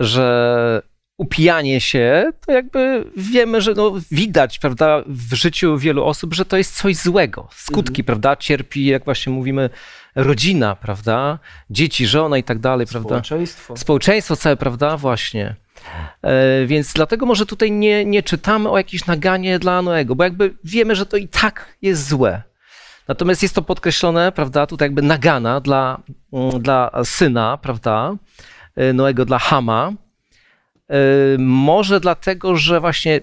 że 0.00 0.82
upijanie 1.22 1.80
się, 1.80 2.32
to 2.46 2.52
jakby 2.52 3.04
wiemy, 3.16 3.60
że 3.60 3.74
no, 3.74 3.92
widać, 4.10 4.58
prawda, 4.58 5.02
w 5.06 5.34
życiu 5.34 5.78
wielu 5.78 6.04
osób, 6.04 6.34
że 6.34 6.44
to 6.44 6.56
jest 6.56 6.76
coś 6.76 6.96
złego. 6.96 7.48
Skutki, 7.50 8.04
prawda, 8.04 8.36
cierpi, 8.36 8.84
jak 8.84 9.04
właśnie 9.04 9.32
mówimy, 9.32 9.70
rodzina, 10.14 10.76
prawda, 10.76 11.38
dzieci, 11.70 12.06
żona 12.06 12.38
i 12.38 12.42
tak 12.42 12.58
dalej, 12.58 12.86
prawda. 12.86 13.08
Społeczeństwo. 13.08 13.76
Społeczeństwo 13.76 14.36
całe, 14.36 14.56
prawda, 14.56 14.96
właśnie. 14.96 15.54
E, 16.22 16.66
więc 16.66 16.92
dlatego 16.92 17.26
może 17.26 17.46
tutaj 17.46 17.72
nie, 17.72 18.04
nie 18.04 18.22
czytamy 18.22 18.70
o 18.70 18.78
jakimś 18.78 19.06
naganie 19.06 19.58
dla 19.58 19.82
Noego, 19.82 20.14
bo 20.14 20.24
jakby 20.24 20.54
wiemy, 20.64 20.96
że 20.96 21.06
to 21.06 21.16
i 21.16 21.28
tak 21.28 21.76
jest 21.82 22.08
złe. 22.08 22.42
Natomiast 23.08 23.42
jest 23.42 23.54
to 23.54 23.62
podkreślone, 23.62 24.32
prawda, 24.32 24.66
tutaj 24.66 24.86
jakby 24.86 25.02
nagana 25.02 25.60
dla, 25.60 26.00
mm, 26.32 26.62
dla 26.62 26.90
syna, 27.04 27.58
prawda, 27.62 28.14
e, 28.76 28.92
Noego, 28.92 29.24
dla 29.24 29.38
Hama. 29.38 29.92
E, 30.92 30.96
Może 31.38 32.00
dlatego, 32.00 32.56
że 32.56 32.80
właśnie 32.80 33.20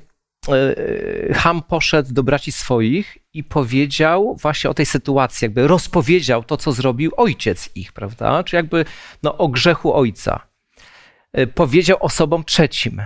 e, 0.49 1.33
Ham 1.33 1.61
poszedł 1.61 2.13
do 2.13 2.23
braci 2.23 2.51
swoich 2.51 3.17
i 3.33 3.43
powiedział 3.43 4.37
właśnie 4.41 4.69
o 4.69 4.73
tej 4.73 4.85
sytuacji, 4.85 5.45
jakby 5.45 5.67
rozpowiedział 5.67 6.43
to, 6.43 6.57
co 6.57 6.71
zrobił 6.71 7.11
ojciec 7.17 7.69
ich, 7.75 7.93
prawda? 7.93 8.43
Czy 8.43 8.55
jakby 8.55 8.85
no, 9.23 9.37
o 9.37 9.47
grzechu 9.47 9.93
ojca. 9.93 10.47
E, 11.33 11.47
Powiedział 11.47 11.97
osobom 11.99 12.43
trzecim. 12.43 13.01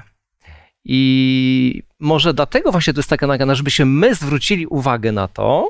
I 0.86 1.84
może 2.00 2.34
dlatego 2.34 2.72
właśnie 2.72 2.94
to 2.94 3.00
jest 3.00 3.10
taka 3.10 3.28
nagana, 3.28 3.56
żebyśmy 3.56 3.86
my 3.86 4.16
zwrócili 4.16 4.68
uwagę 4.68 5.12
na 5.12 5.28
to, 5.28 5.70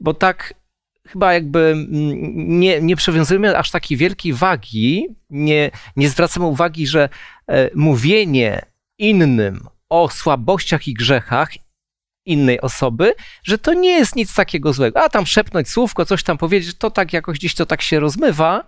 bo 0.00 0.14
tak 0.14 0.54
chyba 1.12 1.34
jakby 1.34 1.58
mm, 1.58 1.90
nie, 2.60 2.80
nie 2.80 2.96
przywiązujemy 2.96 3.58
aż 3.58 3.70
takiej 3.70 3.96
wielkiej 3.96 4.32
wagi, 4.32 5.06
nie, 5.30 5.70
nie 5.96 6.08
zwracamy 6.08 6.46
uwagi, 6.46 6.86
że 6.86 7.08
e, 7.48 7.70
mówienie 7.74 8.62
innym 8.98 9.68
o 9.88 10.08
słabościach 10.08 10.88
i 10.88 10.94
grzechach 10.94 11.50
innej 12.26 12.60
osoby, 12.60 13.14
że 13.44 13.58
to 13.58 13.74
nie 13.74 13.90
jest 13.90 14.16
nic 14.16 14.34
takiego 14.34 14.72
złego. 14.72 15.02
A 15.02 15.08
tam 15.08 15.26
szepnąć 15.26 15.68
słówko, 15.68 16.04
coś 16.04 16.22
tam 16.22 16.38
powiedzieć, 16.38 16.78
to 16.78 16.90
tak 16.90 17.12
jakoś 17.12 17.38
gdzieś 17.38 17.54
to 17.54 17.66
tak 17.66 17.82
się 17.82 18.00
rozmywa 18.00 18.64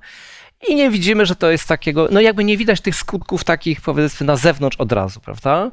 i 0.68 0.74
nie 0.74 0.90
widzimy, 0.90 1.26
że 1.26 1.36
to 1.36 1.50
jest 1.50 1.68
takiego, 1.68 2.08
no 2.10 2.20
jakby 2.20 2.44
nie 2.44 2.56
widać 2.56 2.80
tych 2.80 2.96
skutków 2.96 3.44
takich 3.44 3.80
powiedzmy 3.80 4.26
na 4.26 4.36
zewnątrz 4.36 4.76
od 4.76 4.92
razu, 4.92 5.20
prawda? 5.20 5.70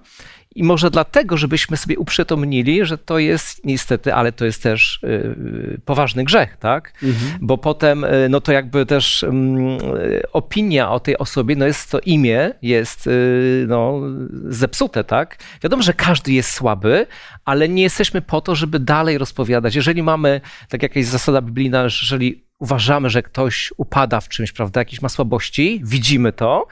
I 0.55 0.63
może 0.63 0.91
dlatego, 0.91 1.37
żebyśmy 1.37 1.77
sobie 1.77 1.99
uprzytomnili, 1.99 2.85
że 2.85 2.97
to 2.97 3.19
jest 3.19 3.65
niestety, 3.65 4.13
ale 4.13 4.31
to 4.31 4.45
jest 4.45 4.63
też 4.63 4.99
yy, 5.03 5.79
poważny 5.85 6.23
grzech, 6.23 6.57
tak? 6.57 6.93
Bo 7.41 7.57
potem, 7.57 8.03
y, 8.03 8.27
no 8.29 8.41
to 8.41 8.51
jakby 8.51 8.85
też 8.85 9.23
mm, 9.23 9.67
y, 9.97 10.21
opinia 10.33 10.91
o 10.91 10.99
tej 10.99 11.17
osobie, 11.17 11.55
no 11.55 11.65
jest 11.65 11.91
to 11.91 11.99
imię, 11.99 12.53
jest 12.61 13.07
y, 13.07 13.65
no, 13.67 14.01
zepsute, 14.47 15.03
tak? 15.03 15.37
Wiadomo, 15.63 15.83
że 15.83 15.93
każdy 15.93 16.31
jest 16.33 16.51
słaby, 16.51 17.07
ale 17.45 17.69
nie 17.69 17.83
jesteśmy 17.83 18.21
po 18.21 18.41
to, 18.41 18.55
żeby 18.55 18.79
dalej 18.79 19.17
rozpowiadać. 19.17 19.75
Jeżeli 19.75 20.03
mamy, 20.03 20.41
tak 20.69 20.83
jakaś 20.83 21.05
zasada 21.05 21.41
biblijna, 21.41 21.89
że 21.89 21.99
jeżeli 22.01 22.43
uważamy, 22.59 23.09
że 23.09 23.23
ktoś 23.23 23.73
upada 23.77 24.21
w 24.21 24.29
czymś, 24.29 24.51
prawda, 24.51 24.81
jakieś 24.81 25.01
ma 25.01 25.09
słabości, 25.09 25.81
widzimy 25.83 26.33
to, 26.33 26.67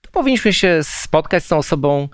to 0.00 0.10
powinniśmy 0.10 0.52
się 0.52 0.80
spotkać 0.82 1.44
z 1.44 1.48
tą 1.48 1.58
osobą 1.58 2.08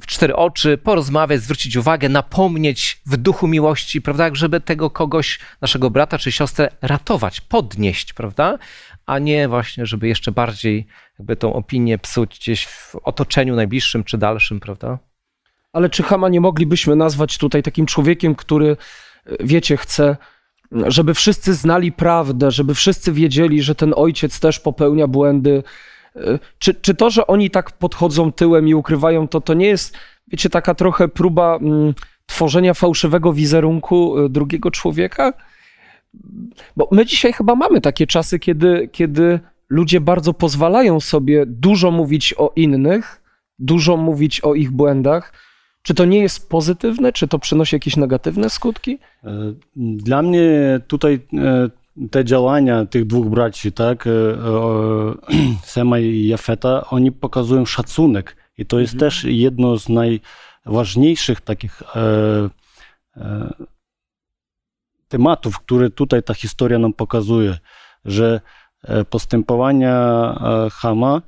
w 0.00 0.06
cztery 0.06 0.36
oczy, 0.36 0.78
porozmawiać, 0.78 1.40
zwrócić 1.40 1.76
uwagę, 1.76 2.08
napomnieć 2.08 3.00
w 3.06 3.16
duchu 3.16 3.48
miłości, 3.48 4.02
prawda, 4.02 4.30
żeby 4.32 4.60
tego 4.60 4.90
kogoś, 4.90 5.38
naszego 5.60 5.90
brata 5.90 6.18
czy 6.18 6.32
siostrę 6.32 6.68
ratować, 6.82 7.40
podnieść, 7.40 8.12
prawda, 8.12 8.58
a 9.06 9.18
nie 9.18 9.48
właśnie, 9.48 9.86
żeby 9.86 10.08
jeszcze 10.08 10.32
bardziej 10.32 10.86
jakby 11.18 11.36
tą 11.36 11.54
opinię 11.54 11.98
psuć 11.98 12.38
gdzieś 12.38 12.66
w 12.66 12.96
otoczeniu 13.02 13.56
najbliższym 13.56 14.04
czy 14.04 14.18
dalszym, 14.18 14.60
prawda. 14.60 14.98
Ale 15.72 15.90
czy 15.90 16.02
Hama 16.02 16.28
nie 16.28 16.40
moglibyśmy 16.40 16.96
nazwać 16.96 17.38
tutaj 17.38 17.62
takim 17.62 17.86
człowiekiem, 17.86 18.34
który, 18.34 18.76
wiecie, 19.40 19.76
chce, 19.76 20.16
żeby 20.72 21.14
wszyscy 21.14 21.54
znali 21.54 21.92
prawdę, 21.92 22.50
żeby 22.50 22.74
wszyscy 22.74 23.12
wiedzieli, 23.12 23.62
że 23.62 23.74
ten 23.74 23.92
ojciec 23.96 24.40
też 24.40 24.60
popełnia 24.60 25.06
błędy? 25.06 25.62
Czy, 26.58 26.74
czy 26.74 26.94
to, 26.94 27.10
że 27.10 27.26
oni 27.26 27.50
tak 27.50 27.72
podchodzą 27.72 28.32
tyłem 28.32 28.68
i 28.68 28.74
ukrywają 28.74 29.28
to, 29.28 29.40
to 29.40 29.54
nie 29.54 29.66
jest, 29.66 29.96
wiecie, 30.28 30.50
taka 30.50 30.74
trochę 30.74 31.08
próba 31.08 31.56
mm, 31.56 31.94
tworzenia 32.26 32.74
fałszywego 32.74 33.32
wizerunku 33.32 34.18
e, 34.18 34.28
drugiego 34.28 34.70
człowieka? 34.70 35.32
Bo 36.76 36.88
my 36.92 37.06
dzisiaj 37.06 37.32
chyba 37.32 37.54
mamy 37.54 37.80
takie 37.80 38.06
czasy, 38.06 38.38
kiedy, 38.38 38.88
kiedy 38.92 39.40
ludzie 39.68 40.00
bardzo 40.00 40.34
pozwalają 40.34 41.00
sobie 41.00 41.46
dużo 41.46 41.90
mówić 41.90 42.34
o 42.38 42.52
innych, 42.56 43.22
dużo 43.58 43.96
mówić 43.96 44.40
o 44.40 44.54
ich 44.54 44.70
błędach. 44.70 45.32
Czy 45.82 45.94
to 45.94 46.04
nie 46.04 46.18
jest 46.18 46.48
pozytywne? 46.48 47.12
Czy 47.12 47.28
to 47.28 47.38
przynosi 47.38 47.76
jakieś 47.76 47.96
negatywne 47.96 48.50
skutki? 48.50 48.98
E, 49.24 49.54
Dla 49.76 50.22
mnie 50.22 50.80
tutaj 50.86 51.20
e, 51.34 51.68
te 52.10 52.24
działania 52.24 52.86
tych 52.86 53.06
dwóch 53.06 53.26
braci, 53.26 53.72
tak, 53.72 54.06
e, 54.06 54.10
e, 54.10 55.14
Sema 55.74 55.98
i 55.98 56.26
Jafeta, 56.26 56.84
oni 56.90 57.12
pokazują 57.12 57.66
szacunek. 57.66 58.36
I 58.58 58.66
to 58.66 58.80
jest 58.80 58.98
też 58.98 59.24
jedno 59.24 59.78
z 59.78 59.88
najważniejszych 59.88 61.40
takich 61.40 61.82
e, 61.96 62.50
tematów, 65.08 65.58
które 65.58 65.90
tutaj 65.90 66.22
ta 66.22 66.34
historia 66.34 66.78
nam 66.78 66.92
pokazuje, 66.92 67.58
że 68.04 68.40
postępowania 69.10 70.34
Hama, 70.72 71.22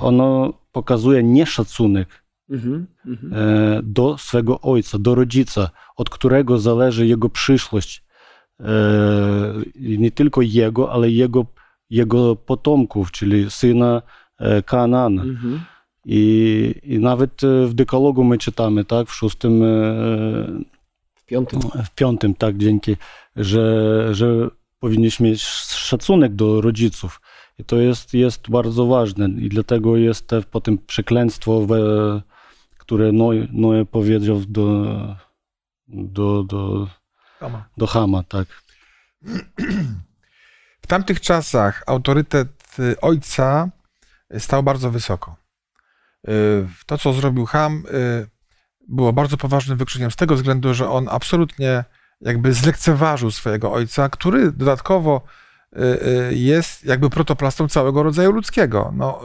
ono 0.00 0.52
pokazuje 0.72 1.22
nieszacunek 1.22 2.22
Mhm, 2.52 2.86
mhm. 3.06 3.32
do 3.92 4.18
swego 4.18 4.60
ojca, 4.60 4.98
do 4.98 5.14
rodzica, 5.14 5.70
od 5.96 6.10
którego 6.10 6.58
zależy 6.58 7.06
jego 7.06 7.28
przyszłość. 7.28 8.01
I 9.74 9.98
nie 9.98 10.10
tylko 10.10 10.42
jego, 10.42 10.92
ale 10.92 11.10
jego, 11.10 11.46
jego 11.90 12.36
potomków, 12.36 13.12
czyli 13.12 13.50
syna 13.50 14.02
e, 14.38 14.62
Kanana. 14.62 15.22
Mhm. 15.22 15.60
I, 16.04 16.74
I 16.82 16.98
nawet 16.98 17.44
e, 17.44 17.66
w 17.66 17.74
dekalogu 17.74 18.24
my 18.24 18.38
czytamy, 18.38 18.84
tak, 18.84 19.08
w 19.08 19.14
szóstym, 19.14 19.62
e, 19.62 19.66
W 21.14 21.24
piątym. 21.26 21.60
w 21.60 21.94
piątym, 21.94 22.34
tak, 22.34 22.58
dzięki, 22.58 22.96
że, 23.36 24.08
że 24.14 24.48
powinniśmy 24.78 25.28
mieć 25.28 25.42
szacunek 25.42 26.34
do 26.34 26.60
rodziców. 26.60 27.20
I 27.58 27.64
to 27.64 27.76
jest, 27.76 28.14
jest 28.14 28.50
bardzo 28.50 28.86
ważne 28.86 29.28
i 29.28 29.48
dlatego 29.48 29.96
jest 29.96 30.28
te 30.28 30.42
potem 30.42 30.78
przeklęstwo, 30.86 31.66
we, 31.66 31.78
które 32.78 33.12
Noe, 33.12 33.46
Noe 33.52 33.84
powiedział 33.84 34.40
do, 34.48 34.96
do, 35.88 36.42
do, 36.42 36.88
Toma. 37.42 37.64
do 37.76 37.86
Hama, 37.86 38.22
tak. 38.22 38.48
W 40.82 40.86
tamtych 40.86 41.20
czasach 41.20 41.82
autorytet 41.86 42.48
y, 42.78 43.00
ojca 43.00 43.68
stał 44.38 44.62
bardzo 44.62 44.90
wysoko. 44.90 45.36
Y, 46.28 46.32
To, 46.86 46.98
co 46.98 47.12
zrobił 47.12 47.46
Ham, 47.46 47.84
y, 47.94 48.26
było 48.88 49.12
bardzo 49.12 49.36
poważnym 49.36 49.78
wykrzeniem 49.78 50.10
z 50.10 50.16
tego 50.16 50.34
względu, 50.34 50.74
że 50.74 50.90
on 50.90 51.08
absolutnie 51.10 51.84
jakby 52.20 52.52
zlekceważył 52.52 53.30
swojego 53.30 53.72
ojca, 53.72 54.08
który 54.08 54.52
dodatkowo 54.52 55.22
y, 55.76 55.80
y, 56.30 56.34
jest 56.34 56.84
jakby 56.84 57.10
protoplastą 57.10 57.68
całego 57.68 58.02
rodzaju 58.02 58.32
ludzkiego. 58.32 58.92
No, 58.96 59.20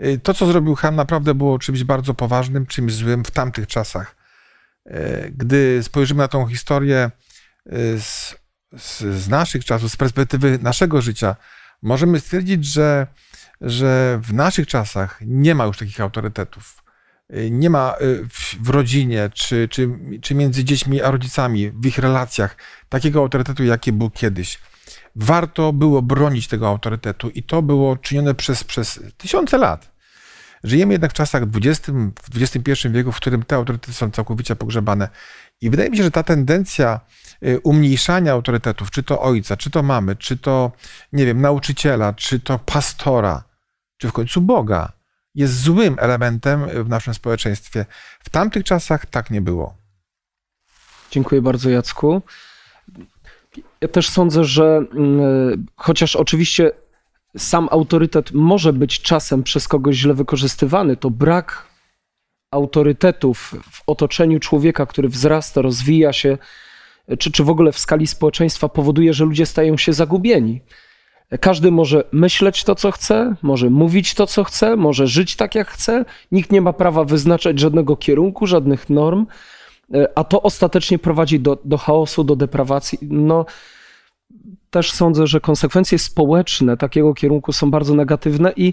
y, 0.00 0.06
y, 0.06 0.18
to, 0.18 0.34
co 0.34 0.46
zrobił 0.46 0.74
Ham, 0.74 0.96
naprawdę 0.96 1.34
było 1.34 1.58
czymś 1.58 1.84
bardzo 1.84 2.14
poważnym, 2.14 2.66
czymś 2.66 2.92
złym 2.94 3.24
w 3.24 3.30
tamtych 3.30 3.66
czasach. 3.66 4.16
Y, 4.86 5.32
Gdy 5.36 5.82
spojrzymy 5.82 6.18
na 6.18 6.28
tą 6.28 6.46
historię 6.46 7.10
y, 7.16 7.21
z, 8.00 8.36
z, 8.78 9.00
z 9.00 9.28
naszych 9.28 9.64
czasów, 9.64 9.92
z 9.92 9.96
perspektywy 9.96 10.58
naszego 10.62 11.02
życia, 11.02 11.36
możemy 11.82 12.20
stwierdzić, 12.20 12.64
że, 12.66 13.06
że 13.60 14.20
w 14.22 14.32
naszych 14.32 14.66
czasach 14.66 15.18
nie 15.26 15.54
ma 15.54 15.64
już 15.64 15.78
takich 15.78 16.00
autorytetów. 16.00 16.82
nie 17.50 17.70
ma 17.70 17.94
y, 18.00 18.28
w, 18.28 18.56
w 18.62 18.68
rodzinie, 18.68 19.30
czy, 19.34 19.68
czy, 19.68 19.88
czy 20.22 20.34
między 20.34 20.64
dziećmi 20.64 21.02
a 21.02 21.10
rodzicami, 21.10 21.70
w 21.70 21.86
ich 21.86 21.98
relacjach, 21.98 22.56
takiego 22.88 23.20
autorytetu, 23.20 23.64
jaki 23.64 23.92
był 23.92 24.10
kiedyś. 24.10 24.58
Warto 25.16 25.72
było 25.72 26.02
bronić 26.02 26.48
tego 26.48 26.68
autorytetu 26.68 27.30
i 27.30 27.42
to 27.42 27.62
było 27.62 27.96
czynione 27.96 28.34
przez, 28.34 28.64
przez 28.64 29.00
tysiące 29.16 29.58
lat. 29.58 29.91
Żyjemy 30.64 30.94
jednak 30.94 31.10
w 31.10 31.14
czasach 31.14 31.42
XX, 31.42 31.90
w 32.22 32.42
XXI 32.42 32.88
wieku, 32.88 33.12
w 33.12 33.16
którym 33.16 33.42
te 33.42 33.56
autorytety 33.56 33.92
są 33.92 34.10
całkowicie 34.10 34.56
pogrzebane. 34.56 35.08
I 35.60 35.70
wydaje 35.70 35.90
mi 35.90 35.96
się, 35.96 36.02
że 36.02 36.10
ta 36.10 36.22
tendencja 36.22 37.00
y, 37.42 37.60
umniejszania 37.60 38.32
autorytetów, 38.32 38.90
czy 38.90 39.02
to 39.02 39.20
ojca, 39.20 39.56
czy 39.56 39.70
to 39.70 39.82
mamy, 39.82 40.16
czy 40.16 40.36
to, 40.36 40.72
nie 41.12 41.26
wiem, 41.26 41.40
nauczyciela, 41.40 42.12
czy 42.12 42.40
to 42.40 42.58
pastora, 42.58 43.44
czy 43.96 44.08
w 44.08 44.12
końcu 44.12 44.40
Boga, 44.40 44.92
jest 45.34 45.60
złym 45.60 45.96
elementem 45.98 46.84
w 46.84 46.88
naszym 46.88 47.14
społeczeństwie. 47.14 47.86
W 48.24 48.30
tamtych 48.30 48.64
czasach 48.64 49.06
tak 49.06 49.30
nie 49.30 49.40
było. 49.40 49.74
Dziękuję 51.10 51.42
bardzo, 51.42 51.70
Jacku. 51.70 52.22
Ja 53.80 53.88
też 53.88 54.08
sądzę, 54.08 54.44
że 54.44 54.80
mm, 54.94 55.66
chociaż 55.76 56.16
oczywiście 56.16 56.72
sam 57.36 57.68
autorytet 57.70 58.32
może 58.32 58.72
być 58.72 59.02
czasem 59.02 59.42
przez 59.42 59.68
kogoś 59.68 59.96
źle 59.96 60.14
wykorzystywany, 60.14 60.96
to 60.96 61.10
brak 61.10 61.66
autorytetów 62.50 63.54
w 63.70 63.82
otoczeniu 63.86 64.40
człowieka, 64.40 64.86
który 64.86 65.08
wzrasta, 65.08 65.62
rozwija 65.62 66.12
się, 66.12 66.38
czy, 67.18 67.32
czy 67.32 67.44
w 67.44 67.50
ogóle 67.50 67.72
w 67.72 67.78
skali 67.78 68.06
społeczeństwa 68.06 68.68
powoduje, 68.68 69.12
że 69.12 69.24
ludzie 69.24 69.46
stają 69.46 69.76
się 69.76 69.92
zagubieni. 69.92 70.60
Każdy 71.40 71.70
może 71.70 72.04
myśleć 72.12 72.64
to, 72.64 72.74
co 72.74 72.90
chce, 72.90 73.34
może 73.42 73.70
mówić 73.70 74.14
to, 74.14 74.26
co 74.26 74.44
chce, 74.44 74.76
może 74.76 75.06
żyć 75.06 75.36
tak, 75.36 75.54
jak 75.54 75.68
chce. 75.68 76.04
Nikt 76.32 76.52
nie 76.52 76.60
ma 76.60 76.72
prawa 76.72 77.04
wyznaczać 77.04 77.60
żadnego 77.60 77.96
kierunku, 77.96 78.46
żadnych 78.46 78.90
norm, 78.90 79.26
a 80.14 80.24
to 80.24 80.42
ostatecznie 80.42 80.98
prowadzi 80.98 81.40
do, 81.40 81.58
do 81.64 81.78
chaosu, 81.78 82.24
do 82.24 82.36
deprawacji. 82.36 82.98
No, 83.02 83.46
też 84.70 84.92
sądzę, 84.92 85.26
że 85.26 85.40
konsekwencje 85.40 85.98
społeczne 85.98 86.76
takiego 86.76 87.14
kierunku 87.14 87.52
są 87.52 87.70
bardzo 87.70 87.94
negatywne 87.94 88.52
i, 88.56 88.72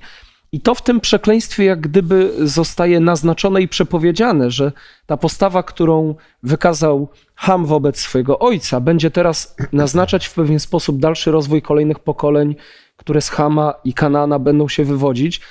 i 0.51 0.61
to 0.61 0.75
w 0.75 0.81
tym 0.81 0.99
przekleństwie 0.99 1.63
jak 1.63 1.79
gdyby 1.79 2.33
zostaje 2.47 2.99
naznaczone 2.99 3.61
i 3.61 3.67
przepowiedziane, 3.67 4.51
że 4.51 4.71
ta 5.05 5.17
postawa, 5.17 5.63
którą 5.63 6.15
wykazał 6.43 7.07
Ham 7.35 7.65
wobec 7.65 7.99
swojego 7.99 8.39
ojca, 8.39 8.79
będzie 8.79 9.11
teraz 9.11 9.55
naznaczać 9.73 10.27
w 10.27 10.33
pewien 10.33 10.59
sposób 10.59 10.99
dalszy 10.99 11.31
rozwój 11.31 11.61
kolejnych 11.61 11.99
pokoleń, 11.99 12.55
które 12.97 13.21
z 13.21 13.29
Hama 13.29 13.73
i 13.83 13.93
Kanana 13.93 14.39
będą 14.39 14.67
się 14.67 14.83
wywodzić. 14.83 15.41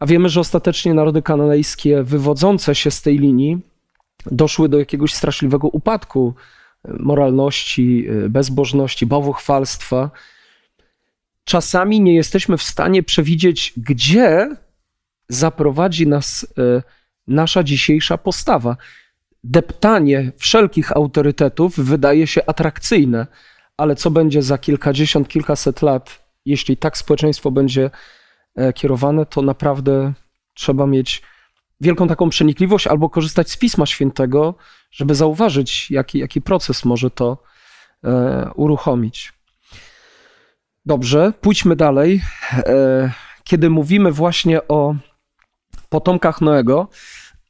A 0.00 0.06
wiemy, 0.06 0.28
że 0.28 0.40
ostatecznie 0.40 0.94
narody 0.94 1.22
kananejskie 1.22 2.02
wywodzące 2.02 2.74
się 2.74 2.90
z 2.90 3.02
tej 3.02 3.18
linii 3.18 3.58
doszły 4.26 4.68
do 4.68 4.78
jakiegoś 4.78 5.14
straszliwego 5.14 5.68
upadku 5.68 6.34
moralności, 6.88 8.06
bezbożności, 8.28 9.06
bałwochwalstwa. 9.06 10.10
Czasami 11.44 12.00
nie 12.00 12.14
jesteśmy 12.14 12.56
w 12.56 12.62
stanie 12.62 13.02
przewidzieć, 13.02 13.72
gdzie 13.76 14.56
zaprowadzi 15.28 16.06
nas 16.06 16.46
e, 16.58 16.82
nasza 17.26 17.62
dzisiejsza 17.62 18.18
postawa. 18.18 18.76
Deptanie 19.44 20.32
wszelkich 20.36 20.96
autorytetów 20.96 21.76
wydaje 21.76 22.26
się 22.26 22.46
atrakcyjne, 22.46 23.26
ale 23.76 23.96
co 23.96 24.10
będzie 24.10 24.42
za 24.42 24.58
kilkadziesiąt, 24.58 25.28
kilkaset 25.28 25.82
lat, 25.82 26.24
jeśli 26.44 26.76
tak 26.76 26.98
społeczeństwo 26.98 27.50
będzie 27.50 27.90
e, 28.56 28.72
kierowane, 28.72 29.26
to 29.26 29.42
naprawdę 29.42 30.12
trzeba 30.54 30.86
mieć 30.86 31.22
wielką 31.80 32.08
taką 32.08 32.28
przenikliwość 32.28 32.86
albo 32.86 33.10
korzystać 33.10 33.50
z 33.50 33.56
Pisma 33.56 33.86
Świętego, 33.86 34.54
żeby 34.92 35.14
zauważyć, 35.14 35.90
jaki, 35.90 36.18
jaki 36.18 36.40
proces 36.40 36.84
może 36.84 37.10
to 37.10 37.38
e, 38.04 38.50
uruchomić. 38.54 39.32
Dobrze, 40.86 41.32
pójdźmy 41.40 41.76
dalej. 41.76 42.22
E, 42.52 43.12
kiedy 43.44 43.70
mówimy 43.70 44.12
właśnie 44.12 44.68
o 44.68 44.94
potomkach 45.88 46.40
Noego, 46.40 46.88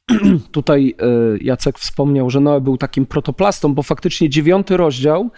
tutaj 0.51 0.95
e, 0.99 1.05
Jacek 1.41 1.79
wspomniał, 1.79 2.29
że 2.29 2.39
Noe 2.39 2.61
był 2.61 2.77
takim 2.77 3.05
protoplastą, 3.05 3.73
bo 3.73 3.83
faktycznie 3.83 4.29
dziewiąty 4.29 4.77
rozdział 4.77 5.29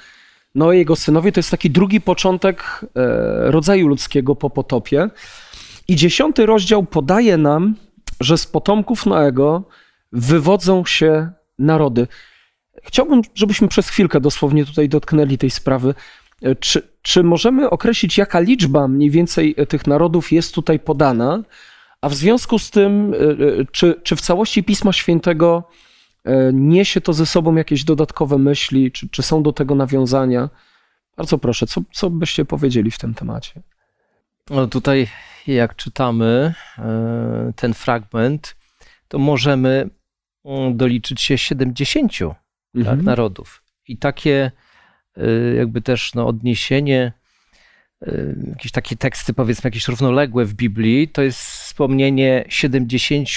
Noe 0.55 0.75
i 0.75 0.77
jego 0.77 0.95
synowie 0.95 1.31
to 1.31 1.39
jest 1.39 1.51
taki 1.51 1.69
drugi 1.69 2.01
początek 2.01 2.85
e, 2.95 3.51
rodzaju 3.51 3.87
ludzkiego 3.87 4.35
po 4.35 4.49
potopie. 4.49 5.09
I 5.87 5.95
dziesiąty 5.95 6.45
rozdział 6.45 6.83
podaje 6.83 7.37
nam, 7.37 7.75
że 8.19 8.37
z 8.37 8.47
potomków 8.47 9.05
Noego 9.05 9.63
wywodzą 10.11 10.85
się 10.85 11.29
narody. 11.59 12.07
Chciałbym, 12.83 13.21
żebyśmy 13.35 13.67
przez 13.67 13.89
chwilkę 13.89 14.19
dosłownie 14.19 14.65
tutaj 14.65 14.89
dotknęli 14.89 15.37
tej 15.37 15.49
sprawy. 15.49 15.93
Czy, 16.59 16.87
czy 17.01 17.23
możemy 17.23 17.69
określić, 17.69 18.17
jaka 18.17 18.39
liczba 18.39 18.87
mniej 18.87 19.09
więcej 19.09 19.55
tych 19.69 19.87
narodów 19.87 20.31
jest 20.31 20.55
tutaj 20.55 20.79
podana? 20.79 21.43
A 22.05 22.09
w 22.09 22.13
związku 22.13 22.59
z 22.59 22.71
tym, 22.71 23.13
e, 23.13 23.17
e, 23.17 23.65
czy, 23.71 24.01
czy 24.03 24.15
w 24.15 24.21
całości 24.21 24.63
Pisma 24.63 24.93
Świętego 24.93 25.63
e, 26.23 26.53
niesie 26.53 27.01
to 27.01 27.13
ze 27.13 27.25
sobą 27.25 27.55
jakieś 27.55 27.83
dodatkowe 27.83 28.37
myśli, 28.37 28.91
czy, 28.91 29.09
czy 29.09 29.23
są 29.23 29.43
do 29.43 29.53
tego 29.53 29.75
nawiązania? 29.75 30.49
Bardzo 31.17 31.37
proszę, 31.37 31.67
co, 31.67 31.81
co 31.91 32.09
byście 32.09 32.45
powiedzieli 32.45 32.91
w 32.91 32.97
tym 32.97 33.13
temacie? 33.13 33.61
No 34.49 34.67
tutaj, 34.67 35.07
jak 35.47 35.75
czytamy 35.75 36.53
ten 37.55 37.73
fragment, 37.73 38.55
to 39.07 39.19
możemy 39.19 39.89
doliczyć 40.73 41.21
się 41.21 41.37
70 41.37 42.13
mhm. 42.21 42.33
tak, 42.97 43.05
narodów. 43.05 43.63
I 43.87 43.97
takie 43.97 44.51
jakby 45.55 45.81
też 45.81 46.13
no, 46.13 46.27
odniesienie 46.27 47.11
Y, 48.07 48.35
jakieś 48.49 48.71
takie 48.71 48.95
teksty, 48.95 49.33
powiedzmy, 49.33 49.67
jakieś 49.67 49.87
równoległe 49.87 50.45
w 50.45 50.53
Biblii, 50.53 51.07
to 51.07 51.21
jest 51.21 51.39
wspomnienie 51.39 52.45
70, 52.49 53.29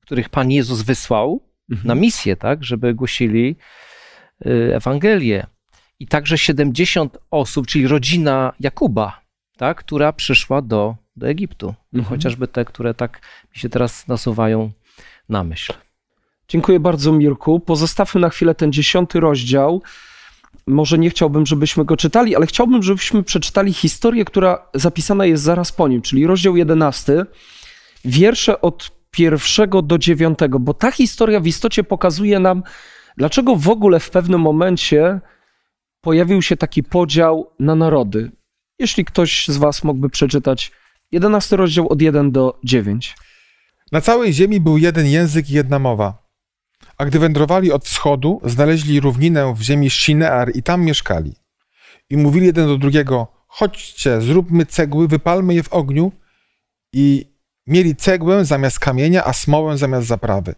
których 0.00 0.28
Pan 0.28 0.50
Jezus 0.50 0.82
wysłał 0.82 1.40
mhm. 1.70 1.88
na 1.88 1.94
misję, 1.94 2.36
tak, 2.36 2.64
żeby 2.64 2.94
głosili 2.94 3.56
y, 4.46 4.74
Ewangelię. 4.74 5.46
I 6.00 6.06
także 6.06 6.38
70 6.38 7.18
osób, 7.30 7.66
czyli 7.66 7.88
rodzina 7.88 8.52
Jakuba, 8.60 9.20
tak, 9.56 9.78
która 9.78 10.12
przyszła 10.12 10.62
do, 10.62 10.96
do 11.16 11.28
Egiptu. 11.28 11.74
Mhm. 11.94 12.04
Chociażby 12.04 12.48
te, 12.48 12.64
które 12.64 12.94
tak 12.94 13.20
mi 13.54 13.60
się 13.60 13.68
teraz 13.68 14.08
nasuwają 14.08 14.70
na 15.28 15.44
myśl. 15.44 15.72
Dziękuję 16.48 16.80
bardzo, 16.80 17.12
Mirku. 17.12 17.60
Pozostawmy 17.60 18.20
na 18.20 18.28
chwilę 18.28 18.54
ten 18.54 18.72
dziesiąty 18.72 19.20
rozdział 19.20 19.82
może 20.66 20.98
nie 20.98 21.10
chciałbym, 21.10 21.46
żebyśmy 21.46 21.84
go 21.84 21.96
czytali, 21.96 22.36
ale 22.36 22.46
chciałbym, 22.46 22.82
żebyśmy 22.82 23.22
przeczytali 23.22 23.72
historię, 23.72 24.24
która 24.24 24.68
zapisana 24.74 25.26
jest 25.26 25.42
zaraz 25.42 25.72
po 25.72 25.88
nim, 25.88 26.02
czyli 26.02 26.26
rozdział 26.26 26.56
11, 26.56 27.26
wiersze 28.04 28.60
od 28.60 28.90
pierwszego 29.10 29.82
do 29.82 29.98
dziewiątego, 29.98 30.58
bo 30.58 30.74
ta 30.74 30.90
historia 30.90 31.40
w 31.40 31.46
istocie 31.46 31.84
pokazuje 31.84 32.38
nam, 32.38 32.62
dlaczego 33.16 33.56
w 33.56 33.68
ogóle 33.68 34.00
w 34.00 34.10
pewnym 34.10 34.40
momencie 34.40 35.20
pojawił 36.00 36.42
się 36.42 36.56
taki 36.56 36.82
podział 36.82 37.50
na 37.60 37.74
narody. 37.74 38.32
Jeśli 38.78 39.04
ktoś 39.04 39.48
z 39.48 39.56
Was 39.56 39.84
mógłby 39.84 40.10
przeczytać 40.10 40.72
11 41.12 41.56
rozdział 41.56 41.88
od 41.88 42.02
1 42.02 42.30
do 42.30 42.58
9. 42.64 43.16
Na 43.92 44.00
całej 44.00 44.32
ziemi 44.32 44.60
był 44.60 44.78
jeden 44.78 45.06
język 45.06 45.50
i 45.50 45.52
jedna 45.52 45.78
mowa. 45.78 46.25
A 46.98 47.04
gdy 47.04 47.18
wędrowali 47.18 47.72
od 47.72 47.84
wschodu, 47.84 48.40
znaleźli 48.44 49.00
równinę 49.00 49.54
w 49.54 49.60
ziemi 49.60 49.90
Shinear 49.90 50.56
i 50.56 50.62
tam 50.62 50.84
mieszkali. 50.84 51.34
I 52.10 52.16
mówili 52.16 52.46
jeden 52.46 52.66
do 52.66 52.78
drugiego, 52.78 53.26
chodźcie, 53.46 54.20
zróbmy 54.20 54.66
cegły, 54.66 55.08
wypalmy 55.08 55.54
je 55.54 55.62
w 55.62 55.72
ogniu 55.72 56.12
i 56.92 57.24
mieli 57.66 57.96
cegłę 57.96 58.44
zamiast 58.44 58.78
kamienia, 58.78 59.24
a 59.24 59.32
smołę 59.32 59.78
zamiast 59.78 60.06
zaprawy. 60.06 60.54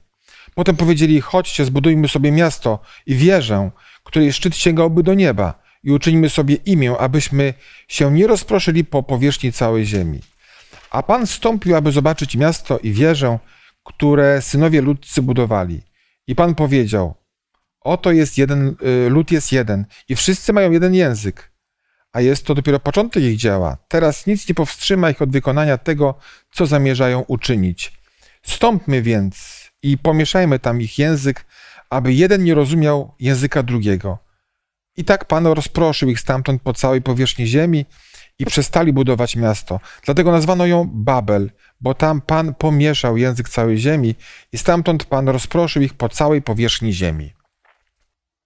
Potem 0.54 0.76
powiedzieli, 0.76 1.20
chodźcie, 1.20 1.64
zbudujmy 1.64 2.08
sobie 2.08 2.32
miasto 2.32 2.78
i 3.06 3.14
wieżę, 3.14 3.70
której 4.04 4.32
szczyt 4.32 4.56
sięgałby 4.56 5.02
do 5.02 5.14
nieba 5.14 5.62
i 5.84 5.90
uczynimy 5.90 6.28
sobie 6.28 6.54
imię, 6.54 6.98
abyśmy 6.98 7.54
się 7.88 8.12
nie 8.12 8.26
rozproszyli 8.26 8.84
po 8.84 9.02
powierzchni 9.02 9.52
całej 9.52 9.86
ziemi. 9.86 10.20
A 10.90 11.02
Pan 11.02 11.26
stąpił, 11.26 11.76
aby 11.76 11.92
zobaczyć 11.92 12.36
miasto 12.36 12.78
i 12.78 12.92
wieżę, 12.92 13.38
które 13.84 14.42
synowie 14.42 14.80
ludcy 14.80 15.22
budowali. 15.22 15.87
I 16.28 16.34
Pan 16.34 16.54
powiedział: 16.54 17.14
Oto 17.80 18.12
jest 18.12 18.38
jeden, 18.38 18.76
y, 19.06 19.10
lud 19.10 19.30
jest 19.30 19.52
jeden 19.52 19.86
i 20.08 20.16
wszyscy 20.16 20.52
mają 20.52 20.70
jeden 20.70 20.94
język, 20.94 21.52
a 22.12 22.20
jest 22.20 22.46
to 22.46 22.54
dopiero 22.54 22.80
początek 22.80 23.22
ich 23.22 23.36
dzieła. 23.36 23.76
Teraz 23.88 24.26
nic 24.26 24.48
nie 24.48 24.54
powstrzyma 24.54 25.10
ich 25.10 25.22
od 25.22 25.30
wykonania 25.30 25.78
tego, 25.78 26.14
co 26.52 26.66
zamierzają 26.66 27.20
uczynić. 27.20 27.92
Stąpmy 28.42 29.02
więc 29.02 29.64
i 29.82 29.98
pomieszajmy 29.98 30.58
tam 30.58 30.80
ich 30.80 30.98
język, 30.98 31.46
aby 31.90 32.12
jeden 32.12 32.44
nie 32.44 32.54
rozumiał 32.54 33.14
języka 33.20 33.62
drugiego. 33.62 34.18
I 34.96 35.04
tak 35.04 35.24
Pan 35.24 35.46
rozproszył 35.46 36.08
ich 36.08 36.20
stamtąd 36.20 36.62
po 36.62 36.72
całej 36.72 37.02
powierzchni 37.02 37.46
ziemi 37.46 37.86
i 38.38 38.44
przestali 38.44 38.92
budować 38.92 39.36
miasto. 39.36 39.80
Dlatego 40.04 40.32
nazwano 40.32 40.66
ją 40.66 40.90
Babel, 40.92 41.50
bo 41.80 41.94
tam 41.94 42.20
Pan 42.20 42.54
pomieszał 42.54 43.16
język 43.16 43.48
całej 43.48 43.78
ziemi 43.78 44.14
i 44.52 44.58
stamtąd 44.58 45.04
Pan 45.04 45.28
rozproszył 45.28 45.82
ich 45.82 45.94
po 45.94 46.08
całej 46.08 46.42
powierzchni 46.42 46.92
ziemi. 46.92 47.32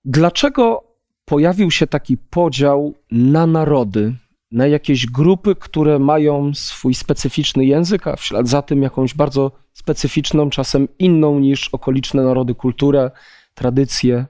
Dlaczego 0.05 0.85
pojawił 1.25 1.71
się 1.71 1.87
taki 1.87 2.17
podział 2.17 2.95
na 3.11 3.47
narody, 3.47 4.15
na 4.53 4.67
jakieś 4.67 5.07
grupy, 5.07 5.55
które 5.55 5.99
mają 5.99 6.55
swój 6.55 6.95
specyficzny 6.95 7.65
język, 7.65 8.07
a 8.07 8.17
w 8.17 8.25
ślad 8.25 8.49
za 8.49 8.63
tym 8.63 8.83
jakąś 8.83 9.15
bardzo 9.15 9.53
specyficzną, 9.73 10.51
czasem 10.51 10.89
inną 10.99 11.39
niż 11.41 11.69
okoliczne 11.69 12.23
narody 12.23 12.55
kulturę, 12.55 13.11
tradycje? 13.55 14.27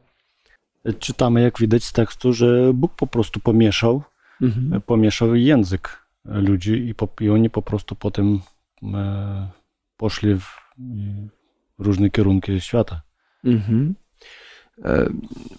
Czytamy, 0.98 1.42
jak 1.42 1.58
widać 1.58 1.84
z 1.84 1.92
tekstu, 1.92 2.32
że 2.32 2.72
Bóg 2.74 2.94
po 2.94 3.06
prostu 3.06 3.40
pomieszał, 3.40 4.02
Mhm. 4.42 4.80
pomieszał 4.80 5.34
język 5.34 6.06
ludzi 6.24 6.88
i, 6.88 6.94
po, 6.94 7.08
i 7.20 7.30
oni 7.30 7.50
po 7.50 7.62
prostu 7.62 7.94
potem 7.94 8.40
e, 8.94 9.48
poszli 9.96 10.34
w 10.34 10.62
w 11.78 11.84
różne 11.86 12.10
kierunki 12.10 12.60
świata. 12.60 13.02
Mhm. 13.44 13.94
E, 14.84 15.08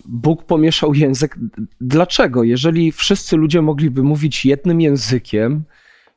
Bóg 0.05 0.43
pomieszał 0.43 0.93
język. 0.93 1.39
Dlaczego? 1.81 2.43
Jeżeli 2.43 2.91
wszyscy 2.91 3.37
ludzie 3.37 3.61
mogliby 3.61 4.03
mówić 4.03 4.45
jednym 4.45 4.81
językiem, 4.81 5.63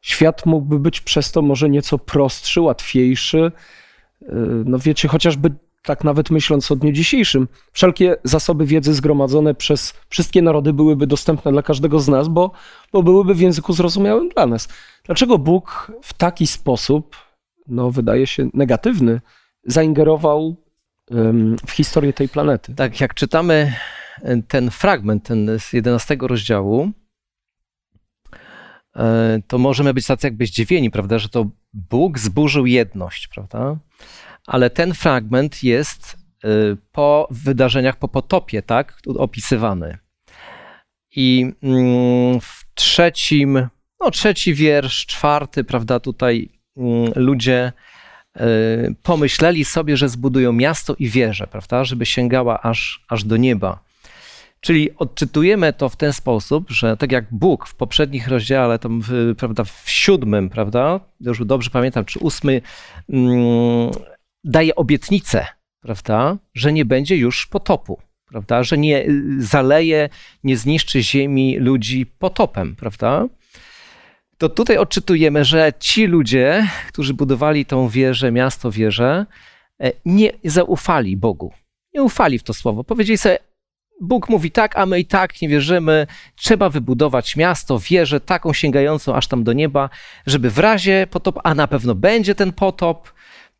świat 0.01 0.47
mógłby 0.47 0.79
być 0.79 1.01
przez 1.01 1.33
to 1.33 1.43
może 1.43 1.69
nieco 1.69 1.99
prostszy, 1.99 2.61
łatwiejszy. 2.61 3.53
E, 4.23 4.33
No 4.65 4.79
wiecie, 4.79 5.09
chociażby 5.09 5.51
tak 5.87 6.05
nawet 6.05 6.31
myśląc 6.31 6.73
o 6.73 6.77
dniu 6.77 6.93
dzisiejszym, 6.93 7.49
wszelkie 7.73 8.17
zasoby 8.25 8.67
wiedzy 8.67 8.95
zgromadzone 8.95 9.55
przez 9.55 9.95
wszystkie 10.09 10.43
narody 10.43 10.73
byłyby 10.73 11.07
dostępne 11.07 11.53
dla 11.53 11.63
każdego 11.63 12.01
z 12.01 12.09
nas, 12.09 12.29
bo, 12.29 12.51
bo 12.93 13.03
byłyby 13.03 13.35
w 13.35 13.41
języku 13.41 13.73
zrozumiałym 13.73 14.29
dla 14.29 14.47
nas. 14.47 14.69
Dlaczego 15.05 15.39
Bóg 15.39 15.93
w 16.03 16.15
taki 16.15 16.47
sposób, 16.47 17.17
no 17.69 17.91
wydaje 17.91 18.27
się 18.27 18.49
negatywny, 18.55 19.21
zaingerował 19.65 20.57
em, 21.11 21.57
w 21.67 21.71
historię 21.71 22.13
tej 22.13 22.29
planety? 22.29 22.75
Tak, 22.75 23.01
jak 23.01 23.15
czytamy 23.15 23.73
e, 24.23 24.43
ten 24.43 24.71
fragment 24.71 25.25
ten 25.25 25.59
z 25.59 25.73
11 25.73 26.17
rozdziału, 26.21 26.91
e, 28.97 29.39
to 29.47 29.59
możemy 29.59 29.95
być 29.95 30.07
tacy 30.07 30.27
jakby 30.27 30.47
zdziwieni, 30.47 30.91
prawda, 30.91 31.19
że 31.19 31.29
to 31.29 31.47
Bóg 31.73 32.19
zburzył 32.19 32.67
jedność, 32.67 33.29
prawda? 33.29 33.77
Ale 34.47 34.71
ten 34.71 34.95
fragment 34.95 35.63
jest 35.63 36.17
e, 36.45 36.49
po 36.93 37.29
wydarzeniach 37.31 37.97
po 37.97 38.09
potopie, 38.09 38.63
tak, 38.63 38.99
opisywany. 39.07 39.99
I 41.17 41.53
mm, 41.63 42.41
w 42.41 42.65
trzecim, 42.75 43.69
no 44.01 44.11
trzeci 44.11 44.55
wiersz, 44.55 45.07
czwarty, 45.07 45.65
prawda, 45.65 46.01
tutaj 46.01 46.49
mm, 46.77 47.13
ludzie 47.17 47.73
e, 48.37 48.47
pomyśleli 49.03 49.65
sobie, 49.65 49.97
że 49.97 50.09
zbudują 50.09 50.53
miasto 50.53 50.95
i 50.99 51.09
wieżę, 51.09 51.47
prawda, 51.47 51.85
żeby 51.85 52.07
sięgała 52.07 52.63
aż, 52.63 53.05
aż 53.09 53.25
do 53.25 53.37
nieba. 53.37 53.87
Czyli 54.61 54.97
odczytujemy 54.97 55.73
to 55.73 55.89
w 55.89 55.97
ten 55.97 56.13
sposób, 56.13 56.71
że 56.71 56.97
tak 56.97 57.13
jak 57.13 57.25
Bóg 57.31 57.67
w 57.69 57.75
poprzednich 57.75 58.29
rozdziale, 58.29 58.79
tam 58.79 59.01
w, 59.03 59.35
prawda, 59.39 59.65
w 59.65 59.83
siódmym, 59.87 60.51
prawda, 60.51 61.01
już 61.21 61.45
dobrze 61.45 61.71
pamiętam, 61.71 62.05
czy 62.05 62.19
ósmy, 62.19 62.61
mm, 63.09 63.91
daje 64.47 64.75
obietnicę, 64.75 65.47
prawda, 65.81 66.37
że 66.55 66.73
nie 66.73 66.85
będzie 66.85 67.17
już 67.17 67.47
potopu, 67.47 67.99
prawda, 68.27 68.63
że 68.63 68.79
nie 68.79 69.07
y, 69.07 69.23
zaleje, 69.39 70.09
nie 70.45 70.57
zniszczy 70.57 71.03
ziemi 71.03 71.59
ludzi 71.59 72.07
potopem, 72.07 72.77
prawda. 72.77 73.27
To 74.39 74.49
tutaj 74.49 74.77
odczytujemy, 74.77 75.45
że 75.45 75.73
ci 75.81 76.07
ludzie, 76.07 76.69
którzy 76.89 77.15
budowali 77.15 77.67
tą 77.67 77.89
wieżę, 77.89 78.33
miasto, 78.33 78.71
wieżę, 78.71 79.27
e, 79.81 79.93
nie 80.05 80.33
zaufali 80.45 81.17
Bogu. 81.17 81.53
Nie 81.95 82.03
ufali 82.03 82.39
w 82.39 82.43
to 82.43 82.55
słowo. 82.55 82.85
Powiedzieli 82.85 83.19
sobie, 83.19 83.39
Bóg 84.01 84.29
mówi 84.29 84.51
tak, 84.51 84.79
a 84.79 84.87
my 84.87 85.01
i 85.01 85.05
tak 85.05 85.43
nie 85.43 85.49
wierzymy. 85.49 86.07
Trzeba 86.35 86.69
wybudować 86.71 87.37
miasto, 87.37 87.79
wieżę 87.79 88.21
taką 88.21 88.53
sięgającą 88.53 89.15
aż 89.15 89.27
tam 89.27 89.45
do 89.45 89.53
nieba, 89.53 89.91
żeby 90.27 90.51
w 90.51 90.59
razie 90.59 91.07
potop, 91.11 91.39
a 91.45 91.55
na 91.55 91.67
pewno 91.67 91.95
będzie 91.95 92.35
ten 92.35 92.53
potop, 92.53 93.13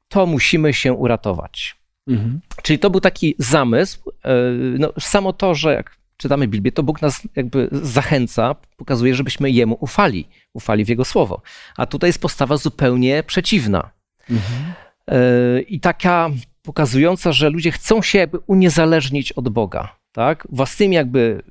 to 0.09 0.27
musimy 0.27 0.75
się 0.75 0.93
uratować. 0.93 1.77
Mhm. 2.09 2.41
Czyli 2.63 2.79
to 2.79 2.91
był 2.91 3.01
taki 3.01 3.35
zamysł. 3.39 4.11
e, 4.25 4.31
No, 4.79 4.93
samo 5.01 5.33
to, 5.33 5.55
że 5.55 5.73
jak 5.73 5.97
czytamy 6.17 6.49
Biblię, 6.49 6.73
to 6.73 6.83
Bóg 6.83 7.03
nas 7.03 7.29
jakby 7.37 7.69
zachęca, 7.73 8.55
pokazuje, 8.77 9.15
żebyśmy 9.15 9.51
Jemu 9.51 9.77
ufali, 9.81 10.29
ufali 10.55 10.85
w 10.85 10.89
Jego 10.89 11.05
słowo. 11.05 11.43
A 11.77 11.87
tutaj 11.87 12.09
jest 12.09 12.21
postawa 12.21 12.57
zupełnie 12.57 13.23
przeciwna. 13.23 13.91
Mhm. 14.31 14.73
E, 15.09 15.61
I 15.61 15.81
taka 15.81 16.31
pokazująca, 16.63 17.33
że 17.33 17.51
ludzie 17.51 17.73
chcą 17.73 18.03
się 18.03 18.19
jakby 18.19 18.39
uniezależnić 18.47 19.33
od 19.33 19.49
Boga, 19.49 19.97
tak? 20.13 20.47
Własnymi 20.51 20.97
jakby 20.97 21.43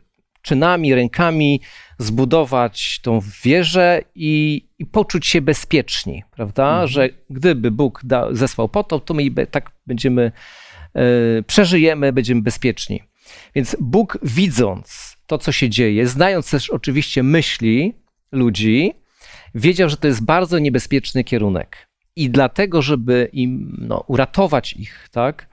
czynami, 0.45 0.95
rękami 0.95 1.61
zbudować 1.99 2.99
tą 2.99 3.19
wieżę 3.43 4.01
i, 4.15 4.65
i 4.79 4.85
poczuć 4.85 5.27
się 5.27 5.41
bezpieczni, 5.41 6.23
prawda? 6.31 6.69
Mhm. 6.69 6.87
Że 6.87 7.09
gdyby 7.29 7.71
Bóg 7.71 8.01
da, 8.03 8.27
zesłał 8.31 8.69
potop, 8.69 9.05
to 9.05 9.13
my 9.13 9.31
be- 9.31 9.47
tak 9.47 9.71
będziemy, 9.87 10.31
e, 10.93 11.43
przeżyjemy, 11.43 12.13
będziemy 12.13 12.41
bezpieczni. 12.41 13.03
Więc 13.55 13.77
Bóg 13.79 14.17
widząc 14.23 15.17
to, 15.27 15.37
co 15.37 15.51
się 15.51 15.69
dzieje, 15.69 16.07
znając 16.07 16.51
też 16.51 16.69
oczywiście 16.69 17.23
myśli 17.23 17.93
ludzi, 18.31 18.93
wiedział, 19.55 19.89
że 19.89 19.97
to 19.97 20.07
jest 20.07 20.25
bardzo 20.25 20.59
niebezpieczny 20.59 21.23
kierunek. 21.23 21.89
I 22.15 22.29
dlatego, 22.29 22.81
żeby 22.81 23.29
im 23.33 23.77
no, 23.77 24.03
uratować 24.07 24.73
ich, 24.73 25.09
tak, 25.11 25.47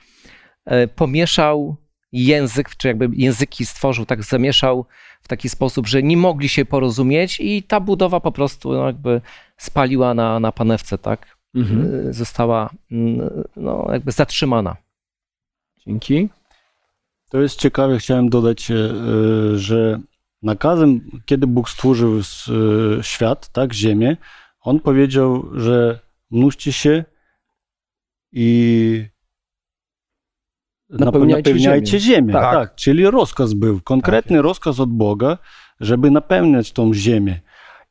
e, 0.64 0.88
pomieszał 0.88 1.81
język, 2.12 2.76
czy 2.76 2.88
jakby 2.88 3.08
języki 3.12 3.66
stworzył, 3.66 4.06
tak 4.06 4.22
zamieszał 4.22 4.86
w 5.22 5.28
taki 5.28 5.48
sposób, 5.48 5.86
że 5.86 6.02
nie 6.02 6.16
mogli 6.16 6.48
się 6.48 6.64
porozumieć 6.64 7.40
i 7.40 7.62
ta 7.62 7.80
budowa 7.80 8.20
po 8.20 8.32
prostu 8.32 8.72
no, 8.72 8.86
jakby 8.86 9.20
spaliła 9.56 10.14
na, 10.14 10.40
na 10.40 10.52
panewce, 10.52 10.98
tak, 10.98 11.36
Mhm. 11.54 12.08
E, 12.08 12.12
została 12.12 12.70
mm, 12.90 13.30
no, 13.56 13.88
jakby 13.92 14.12
zatrzymana. 14.12 14.76
Dzięki. 15.86 16.28
To 17.30 17.40
jest 17.40 17.58
ciekawe, 17.58 17.98
chciałem 17.98 18.28
dodać, 18.28 18.70
e, 18.70 18.76
że 19.58 20.00
nakazem, 20.42 21.10
kiedy 21.26 21.46
Bóg 21.46 21.70
stworzył 21.70 22.18
e, 22.18 22.22
świat, 23.02 23.48
tak, 23.48 23.72
ziemię, 23.72 24.16
On 24.60 24.80
powiedział, 24.80 25.50
że 25.54 26.00
mnóżcie 26.30 26.72
się 26.72 27.04
i 28.32 29.06
Napełniajcie 30.92 31.50
napełniajcie 31.50 32.00
ziemię. 32.00 32.32
Tak. 32.32 32.54
Tak. 32.54 32.74
czyli 32.74 33.10
rozkaz 33.10 33.54
był, 33.54 33.80
konkretny 33.80 34.42
rozkaz 34.42 34.80
od 34.80 34.90
Boga, 34.90 35.38
żeby 35.80 36.10
napełniać 36.10 36.72
tą 36.72 36.94
ziemię. 36.94 37.40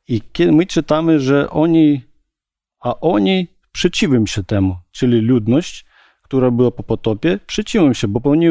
I 0.08 0.20
kiedy 0.32 0.52
my 0.52 0.66
czytamy, 0.66 1.20
że 1.20 1.50
oni, 1.50 2.02
a 2.80 3.00
oni 3.00 3.48
przeciwią 3.72 4.26
się 4.26 4.44
temu, 4.44 4.76
czyli 4.92 5.20
ludność, 5.20 5.84
która 6.22 6.50
była 6.50 6.70
po 6.70 6.82
potopie, 6.82 7.38
przeciwią 7.46 7.92
się, 7.92 8.08
bo 8.08 8.30
oni 8.30 8.46
e, 8.46 8.50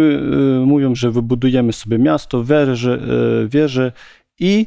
mówią, 0.65 0.95
że 0.95 1.11
wybudujemy 1.11 1.73
sobie 1.73 1.97
miasto, 1.97 2.43
wieże, 2.43 2.93
e, 2.93 3.47
wieże 3.47 3.91
i 4.39 4.65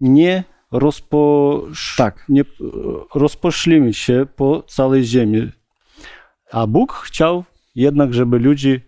nie, 0.00 0.44
rozposz... 0.72 1.94
Tak. 1.96 2.24
nie 2.28 2.44
rozposzlimy 3.14 3.94
się 3.94 4.26
po 4.36 4.62
całej 4.62 5.04
ziemi. 5.04 5.50
A 6.52 6.66
Bóg 6.66 6.92
chciał 6.92 7.44
jednak, 7.74 8.14
żeby 8.14 8.38
ludzie 8.38 8.80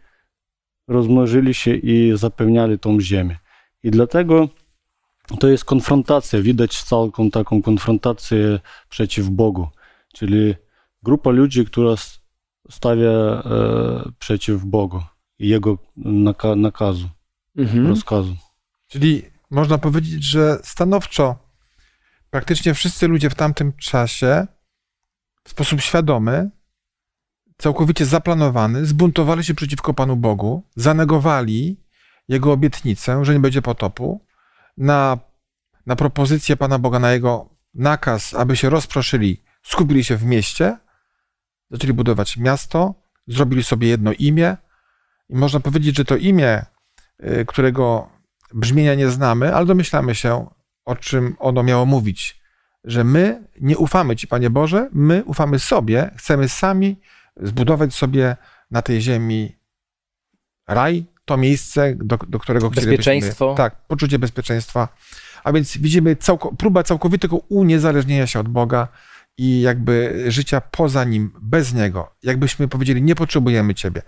rozmnożyli 0.91 1.55
się 1.55 1.75
i 1.75 2.13
zapełniali 2.15 2.79
tą 2.79 3.01
ziemię. 3.01 3.37
I 3.83 3.91
dlatego 3.91 4.49
to 5.41 5.49
jest 5.49 5.65
konfrontacja, 5.65 6.43
widać 6.43 6.83
całką 6.83 7.31
taką 7.31 7.63
konfrontację 7.63 8.61
przeciw 8.89 9.29
Bogu, 9.29 9.69
czyli 10.15 10.55
grupa 11.03 11.31
ludzi, 11.31 11.65
która 11.65 11.95
stawia 12.71 13.11
e, 13.11 13.43
przeciw 14.19 14.65
Bogu 14.65 15.03
i 15.39 15.49
Jego 15.49 15.79
naka- 15.97 16.57
nakazu, 16.57 17.09
Mhm. 17.57 17.87
rozkazu. 17.89 18.37
Czyli 18.89 19.23
można 19.51 19.79
powiedzieć, 19.79 20.25
że 20.25 20.59
stanowczo 20.63 21.37
praktycznie 22.31 22.75
wszyscy 22.75 23.09
ludzie 23.09 23.31
w 23.31 23.35
tamtym 23.35 23.73
czasie 23.73 24.47
w 25.45 25.51
sposób 25.51 25.81
świadomy, 25.81 26.51
całkowicie 27.61 28.07
zaplanowany, 28.07 28.87
zbuntowali 28.87 29.45
się 29.45 29.55
przeciwko 29.55 29.95
Panu 29.95 30.17
Bogu, 30.17 30.63
zanegowali 30.77 31.81
Jego 32.29 32.53
obietnicę, 32.53 33.25
że 33.25 33.33
nie 33.33 33.41
będzie 33.41 33.63
potopu, 33.63 34.25
na, 34.77 35.19
na 35.87 35.97
propozycję 35.97 36.57
Pana 36.57 36.79
Boga, 36.79 36.99
na 36.99 37.13
Jego 37.13 37.49
nakaz, 37.75 38.35
aby 38.35 38.57
się 38.57 38.71
rozproszyli, 38.71 39.43
skupili 39.63 40.05
się 40.05 40.17
w 40.17 40.25
mieście, 40.25 40.77
zaczęli 41.71 41.93
budować 41.93 42.37
miasto, 42.37 42.95
zrobili 43.27 43.65
sobie 43.65 43.89
jedno 43.89 44.13
imię 44.13 44.57
i 45.29 45.37
można 45.37 45.61
powiedzieć, 45.61 45.97
że 45.97 46.05
to 46.05 46.17
imię, 46.17 46.65
y, 47.25 47.45
którego 47.45 48.09
brzmienia 48.55 48.95
nie 48.95 49.09
znamy, 49.11 49.55
ale 49.55 49.67
domyślamy 49.67 50.15
się, 50.15 50.47
o 50.85 50.97
czym 50.97 51.37
ono 51.39 51.63
miało 51.63 51.87
mówić. 51.87 52.41
że 52.85 53.05
my 53.05 53.49
nie 53.61 53.79
ufamy 53.79 54.17
Ci, 54.17 54.27
Panie 54.27 54.51
Boże, 54.51 54.89
my 54.93 55.25
ufamy 55.25 55.59
sobie, 55.59 56.11
chcemy 56.17 56.49
sami 56.49 56.97
zbudować 57.43 57.95
sobie 57.95 58.37
na 58.71 58.83
tej 58.83 59.01
ziemi 59.01 59.57
raj, 60.69 61.05
to 61.25 61.37
miejsce, 61.37 61.95
do, 61.97 62.19
do 62.29 62.39
którego. 62.39 62.71
Bezpieczeństwo. 62.71 63.55
Tak, 63.55 63.77
poczucie 63.87 64.19
bezpieczeństwa. 64.19 64.89
A 65.45 65.53
więc 65.53 65.79
widzimy 65.79 66.17
całko, 66.17 66.53
próba 66.53 66.83
całkowitego 66.83 67.37
uniezależnienia 67.37 68.27
się 68.27 68.41
od 68.41 68.49
Boga 68.49 68.89
i 69.39 69.61
jakby 69.61 70.25
życia 70.29 70.61
poza 70.61 71.05
Nim, 71.05 71.33
bez 71.43 71.75
Niego. 71.75 72.15
Jakbyśmy 72.23 72.69
powiedzieli, 72.69 73.03
nie 73.03 73.15
potrzebujemy 73.15 73.75
Ciebie. 73.75 74.03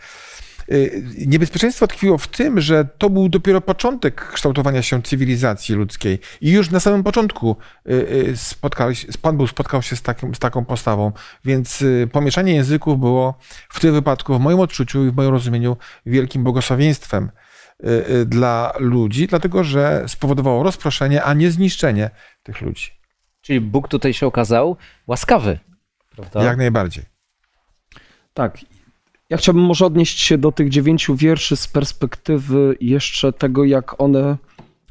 Y, 0.72 1.02
Niebezpieczeństwo 1.26 1.87
tkwiło 1.87 2.18
w 2.18 2.28
tym, 2.28 2.61
że 2.61 2.85
to 2.98 3.11
był 3.11 3.28
dopiero 3.28 3.61
początek 3.61 4.32
kształtowania 4.32 4.82
się 4.82 5.02
cywilizacji 5.02 5.74
ludzkiej 5.74 6.18
i 6.40 6.50
już 6.50 6.70
na 6.70 6.80
samym 6.80 7.02
początku 7.02 7.56
y, 7.87 7.92
y, 7.92 8.37
spotkałeś, 8.37 9.06
Pan 9.22 9.37
Bóg 9.37 9.50
spotkał 9.50 9.82
się 9.82 9.96
z, 9.96 10.02
takim, 10.02 10.35
z 10.35 10.38
taką 10.38 10.64
postawą, 10.64 11.12
więc 11.44 11.85
pomieszanie 12.12 12.54
języków 12.54 13.00
było 13.00 13.38
w 13.68 13.80
tym 13.80 13.94
wypadku, 13.94 14.35
w 14.35 14.40
moim 14.40 14.61
odczuciu 14.61 15.06
i 15.06 15.11
w 15.11 15.16
moim 15.16 15.30
rozumieniu, 15.30 15.76
wielkim 16.06 16.44
błogosławieństwem 16.44 17.30
dla 18.26 18.72
ludzi, 18.78 19.26
dlatego 19.26 19.64
że 19.64 20.04
spowodowało 20.06 20.62
rozproszenie, 20.62 21.22
a 21.22 21.35
nie 21.35 21.50
zniszczenie 21.50 22.11
tych 22.42 22.61
ludzi. 22.61 22.90
Czyli 23.40 23.61
Bóg 23.61 23.88
tutaj 23.88 24.14
się 24.14 24.26
okazał 24.26 24.76
łaskawy. 25.06 25.58
Prawda? 26.11 26.42
Jak 26.42 26.56
najbardziej. 26.56 27.04
Tak. 28.35 28.58
Ja 29.33 29.38
chciałbym 29.38 29.64
może 29.64 29.87
odnieść 29.87 30.21
się 30.21 30.38
do 30.38 30.53
tych 30.53 30.68
dziewięciu 30.68 31.16
wierszy 31.16 31.57
z 31.57 31.66
perspektywy 31.66 32.77
jeszcze 32.81 33.33
tego, 33.33 33.64
jak 33.64 34.01
one 34.01 34.37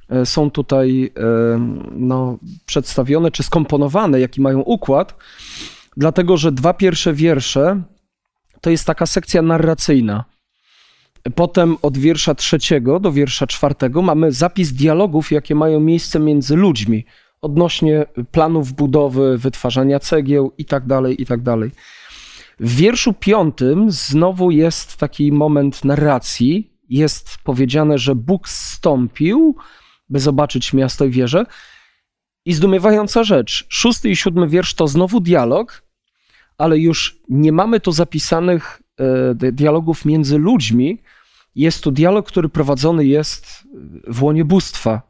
e, 0.10 0.25
są 0.25 0.51
tutaj 0.51 1.12
e, 1.17 1.21
no, 1.91 2.38
przedstawione 2.65 3.32
czy 3.32 3.43
skomponowane, 3.43 4.19
jaki 4.19 4.41
mają 4.41 4.60
układ. 4.60 5.15
Dlatego, 5.97 6.38
że 6.38 6.51
dwa 6.51 6.73
pierwsze 6.73 7.13
wiersze 7.13 7.82
to 8.62 8.69
jest 8.69 8.86
taka 8.86 9.06
sekcja 9.06 9.41
narracyjna. 9.41 10.25
Potem 11.36 11.77
od 11.82 11.97
wiersza 11.97 12.36
trzeciego 12.36 12.99
do 12.99 13.12
wiersza 13.12 13.47
czwartego 13.47 14.01
mamy 14.01 14.32
zapis 14.32 14.73
dialogów, 14.73 15.32
jakie 15.32 15.56
mają 15.56 15.80
miejsce 15.80 16.19
między 16.19 16.56
ludźmi 16.56 17.06
odnośnie 17.41 18.06
planów 18.32 18.73
budowy, 18.73 19.38
wytwarzania 19.38 19.99
cegieł 19.99 20.51
i 20.58 20.65
tak 20.65 20.86
dalej, 20.86 21.21
i 21.21 21.25
tak 21.25 21.41
dalej. 21.41 21.71
W 22.62 22.76
wierszu 22.76 23.13
piątym 23.13 23.91
znowu 23.91 24.52
jest 24.52 24.97
taki 24.97 25.32
moment 25.32 25.86
narracji. 25.86 26.71
Jest 26.89 27.38
powiedziane, 27.43 27.97
że 27.97 28.15
Bóg 28.15 28.50
zstąpił, 28.50 29.56
by 30.10 30.19
zobaczyć 30.19 30.74
miasto 30.74 31.06
i 31.06 31.10
wieżę. 31.10 31.45
I 32.45 32.54
zdumiewająca 32.54 33.24
rzecz, 33.24 33.65
szósty 33.69 34.10
i 34.10 34.15
siódmy 34.15 34.47
wiersz 34.47 34.74
to 34.74 34.88
znowu 34.88 35.19
dialog, 35.19 35.84
ale 36.58 36.80
już 36.80 37.17
nie 37.30 37.52
mamy 37.52 37.80
tu 37.80 37.91
zapisanych 37.91 38.82
e, 39.00 39.36
di- 39.36 39.54
dialogów 39.54 40.06
między 40.06 40.38
ludźmi. 40.38 41.02
Jest 41.56 41.84
tu 41.84 41.91
dialog, 41.91 42.28
który 42.28 42.50
prowadzony 42.50 43.06
jest 43.06 43.67
w 44.08 44.24
łonie 44.24 44.45
bóstwa. 44.45 45.02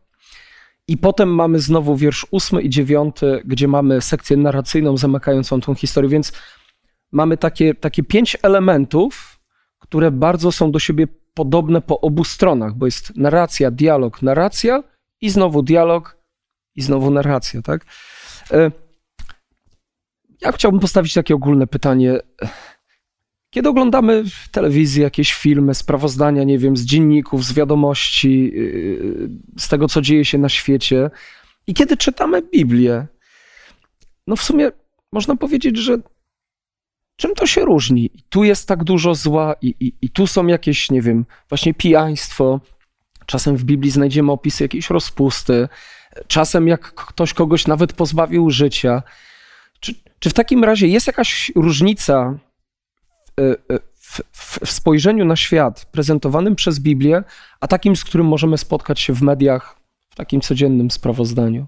I 0.88 0.98
potem 0.98 1.36
mamy 1.36 1.60
znowu 1.60 1.96
wiersz 1.96 2.28
ósmy 2.32 2.62
i 2.62 2.70
dziewiąty, 2.70 3.42
gdzie 3.46 3.68
mamy 3.68 4.02
sekcję 4.02 4.38
narracyjną 4.38 4.98
zamykającą 4.98 5.62
tą 5.62 5.76
historię, 5.76 6.10
więc 6.10 6.34
mamy 7.12 7.38
takie, 7.38 7.76
takie 7.76 8.04
pięć 8.04 8.38
elementów, 8.43 9.39
które 9.80 10.12
bardzo 10.12 10.52
są 10.52 10.71
do 10.71 10.80
siebie 10.80 11.08
podobne 11.34 11.82
po 11.82 12.02
obu 12.02 12.24
stronach, 12.24 12.76
bo 12.76 12.86
jest 12.86 13.15
narracja, 13.15 13.71
dialog, 13.71 14.21
narracja 14.21 14.84
i 15.21 15.30
znowu 15.30 15.63
dialog 15.63 16.17
i 16.76 16.82
znowu 16.82 17.12
narracja, 17.12 17.62
tak? 17.62 17.86
E, 18.52 18.71
Ja 20.41 20.52
chciałbym 20.52 20.82
postawić 20.82 21.13
takie 21.13 21.36
ogólne 21.36 21.67
pytanie. 21.67 22.19
Kiedy 23.50 23.69
oglądamy 23.69 24.24
w 24.24 24.50
telewizji 24.50 25.02
jakieś 25.02 25.34
filmy, 25.34 25.74
sprawozdania, 25.74 26.43
nie 26.43 26.58
wiem, 26.58 26.78
z 26.78 26.86
dzienników, 26.86 27.45
z 27.45 27.54
wiadomości, 27.54 28.52
yy, 28.54 29.30
z 29.58 29.67
tego, 29.67 29.88
co 29.88 30.02
dzieje 30.02 30.26
się 30.26 30.38
na 30.38 30.50
świecie, 30.50 31.10
i 31.67 31.74
kiedy 31.74 31.97
czytamy 31.97 32.41
Biblię, 32.41 33.08
no 34.28 34.36
w 34.36 34.43
sumie 34.43 34.71
można 35.12 35.36
powiedzieć, 35.36 35.78
że 35.78 35.97
czym 37.21 37.36
to 37.36 37.45
się 37.47 37.62
różni? 37.62 38.05
I 38.05 38.23
tu 38.29 38.43
jest 38.43 38.67
tak 38.67 38.84
dużo 38.84 39.15
zła, 39.15 39.55
i, 39.62 39.75
i, 39.79 39.93
i 40.01 40.10
tu 40.10 40.27
są 40.27 40.47
jakieś, 40.47 40.91
nie 40.91 41.01
wiem, 41.01 41.25
właśnie 41.49 41.73
pijaństwo. 41.73 42.60
Czasem 43.25 43.57
w 43.57 43.63
Biblii 43.63 43.91
znajdziemy 43.91 44.31
opisy 44.31 44.63
jakiejś 44.63 44.89
rozpusty. 44.89 45.67
Czasem 46.27 46.67
jak 46.67 46.93
ktoś 46.93 47.34
kogoś 47.34 47.67
nawet 47.67 47.93
pozbawił 47.93 48.49
życia. 48.49 49.03
Czy, 49.79 49.93
czy 50.19 50.29
w 50.29 50.34
takim 50.34 50.63
razie 50.63 50.88
jest 50.88 51.07
jakaś 51.07 51.51
różnica 51.55 52.39
e, 53.39 53.43
e, 53.43 53.79
w, 53.93 54.21
w, 54.31 54.60
w 54.65 54.71
spojrzeniu 54.71 55.25
na 55.25 55.36
świat 55.36 55.86
prezentowanym 55.86 56.55
przez 56.55 56.79
Biblię, 56.79 57.23
a 57.60 57.67
takim, 57.67 57.95
z 57.95 58.03
którym 58.03 58.27
możemy 58.27 58.57
spotkać 58.57 58.99
się 58.99 59.13
w 59.13 59.21
mediach, 59.21 59.77
w 60.10 60.15
takim 60.15 60.41
codziennym 60.41 60.91
sprawozdaniu? 60.91 61.67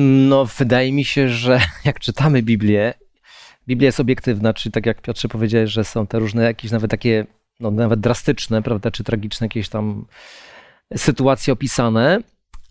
No, 0.00 0.44
wydaje 0.44 0.92
mi 0.92 1.04
się, 1.04 1.28
że 1.28 1.60
jak 1.84 2.00
czytamy 2.00 2.42
Biblię, 2.42 2.94
Biblia 3.68 3.86
jest 3.86 4.00
obiektywna, 4.00 4.54
czyli 4.54 4.72
tak 4.72 4.86
jak 4.86 5.02
Piotrze 5.02 5.28
powiedziałeś, 5.28 5.70
że 5.70 5.84
są 5.84 6.06
te 6.06 6.18
różne 6.18 6.42
jakieś 6.42 6.70
nawet 6.70 6.90
takie, 6.90 7.26
no 7.60 7.70
nawet 7.70 8.00
drastyczne, 8.00 8.62
prawda, 8.62 8.90
czy 8.90 9.04
tragiczne 9.04 9.44
jakieś 9.44 9.68
tam 9.68 10.06
sytuacje 10.96 11.52
opisane, 11.52 12.18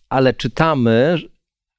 ale 0.10 0.34
czytamy, 0.34 1.18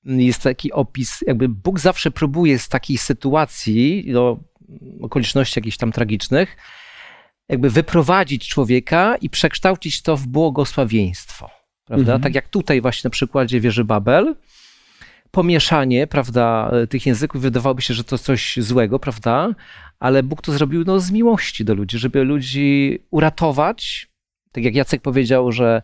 jest 0.05 0.43
taki 0.43 0.73
opis, 0.73 1.21
jakby 1.27 1.49
Bóg 1.49 1.81
zawsze 1.81 2.11
próbuje 2.11 2.59
z 2.59 2.69
takiej 2.69 2.99
sytuacji, 2.99 4.05
no, 4.09 4.39
okoliczności 5.03 5.59
jakichś 5.59 5.77
tam 5.77 5.93
tragicznych, 5.93 6.57
jakby 7.49 7.71
wyprowadzić 7.71 8.49
człowieka 8.49 9.17
i 9.17 9.31
przekształcić 9.31 10.03
to 10.03 10.17
w 10.17 10.27
błogosławieństwo. 10.27 11.51
Prawda? 11.85 12.13
Mhm. 12.13 12.23
Tak 12.23 12.35
jak 12.35 12.49
tutaj 12.49 12.81
właśnie 12.81 13.09
na 13.09 13.11
przykładzie 13.11 13.61
wieży 13.61 13.85
Babel, 13.85 14.35
pomieszanie, 15.31 16.07
prawda, 16.07 16.71
tych 16.89 17.07
języków 17.07 17.43
wydawałoby 17.43 17.83
się, 17.83 17.95
że 17.95 18.05
to 18.05 18.19
coś 18.19 18.57
złego, 18.57 18.99
prawda, 18.99 19.55
ale 20.01 20.23
Bóg 20.23 20.43
to 20.43 20.53
zrobił 20.53 20.85
no, 20.87 21.01
z 21.01 21.11
miłości 21.11 21.65
do 21.65 21.75
ludzi, 21.75 21.99
żeby 21.99 22.25
ludzi 22.25 22.99
uratować. 23.11 24.09
Tak 24.53 24.65
jak 24.65 24.75
Jacek 24.75 25.03
powiedział, 25.03 25.53
że 25.53 25.83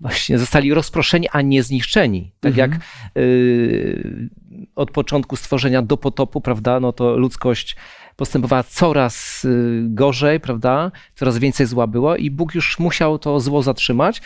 właśnie 0.00 0.38
zostali 0.38 0.74
rozproszeni, 0.74 1.28
a 1.32 1.42
nie 1.42 1.62
zniszczeni. 1.62 2.32
Tak 2.40 2.52
Mhm. 2.52 2.70
jak 2.70 2.80
y, 3.16 4.30
od 4.74 4.90
początku 4.90 5.36
stworzenia 5.36 5.82
do 5.82 5.96
potopu, 5.96 6.40
prawda, 6.40 6.80
no 6.80 6.92
to 6.92 7.16
ludzkość 7.16 7.76
postępowała 8.16 8.62
coraz 8.62 9.44
y, 9.44 9.82
gorzej, 9.88 10.40
prawda, 10.40 10.92
coraz 11.14 11.38
więcej 11.38 11.66
zła 11.66 11.86
było 11.86 12.16
i 12.16 12.30
Bóg 12.30 12.54
już 12.54 12.78
musiał 12.78 13.18
to 13.18 13.40
zło 13.40 13.62
zatrzymać. 13.62 14.22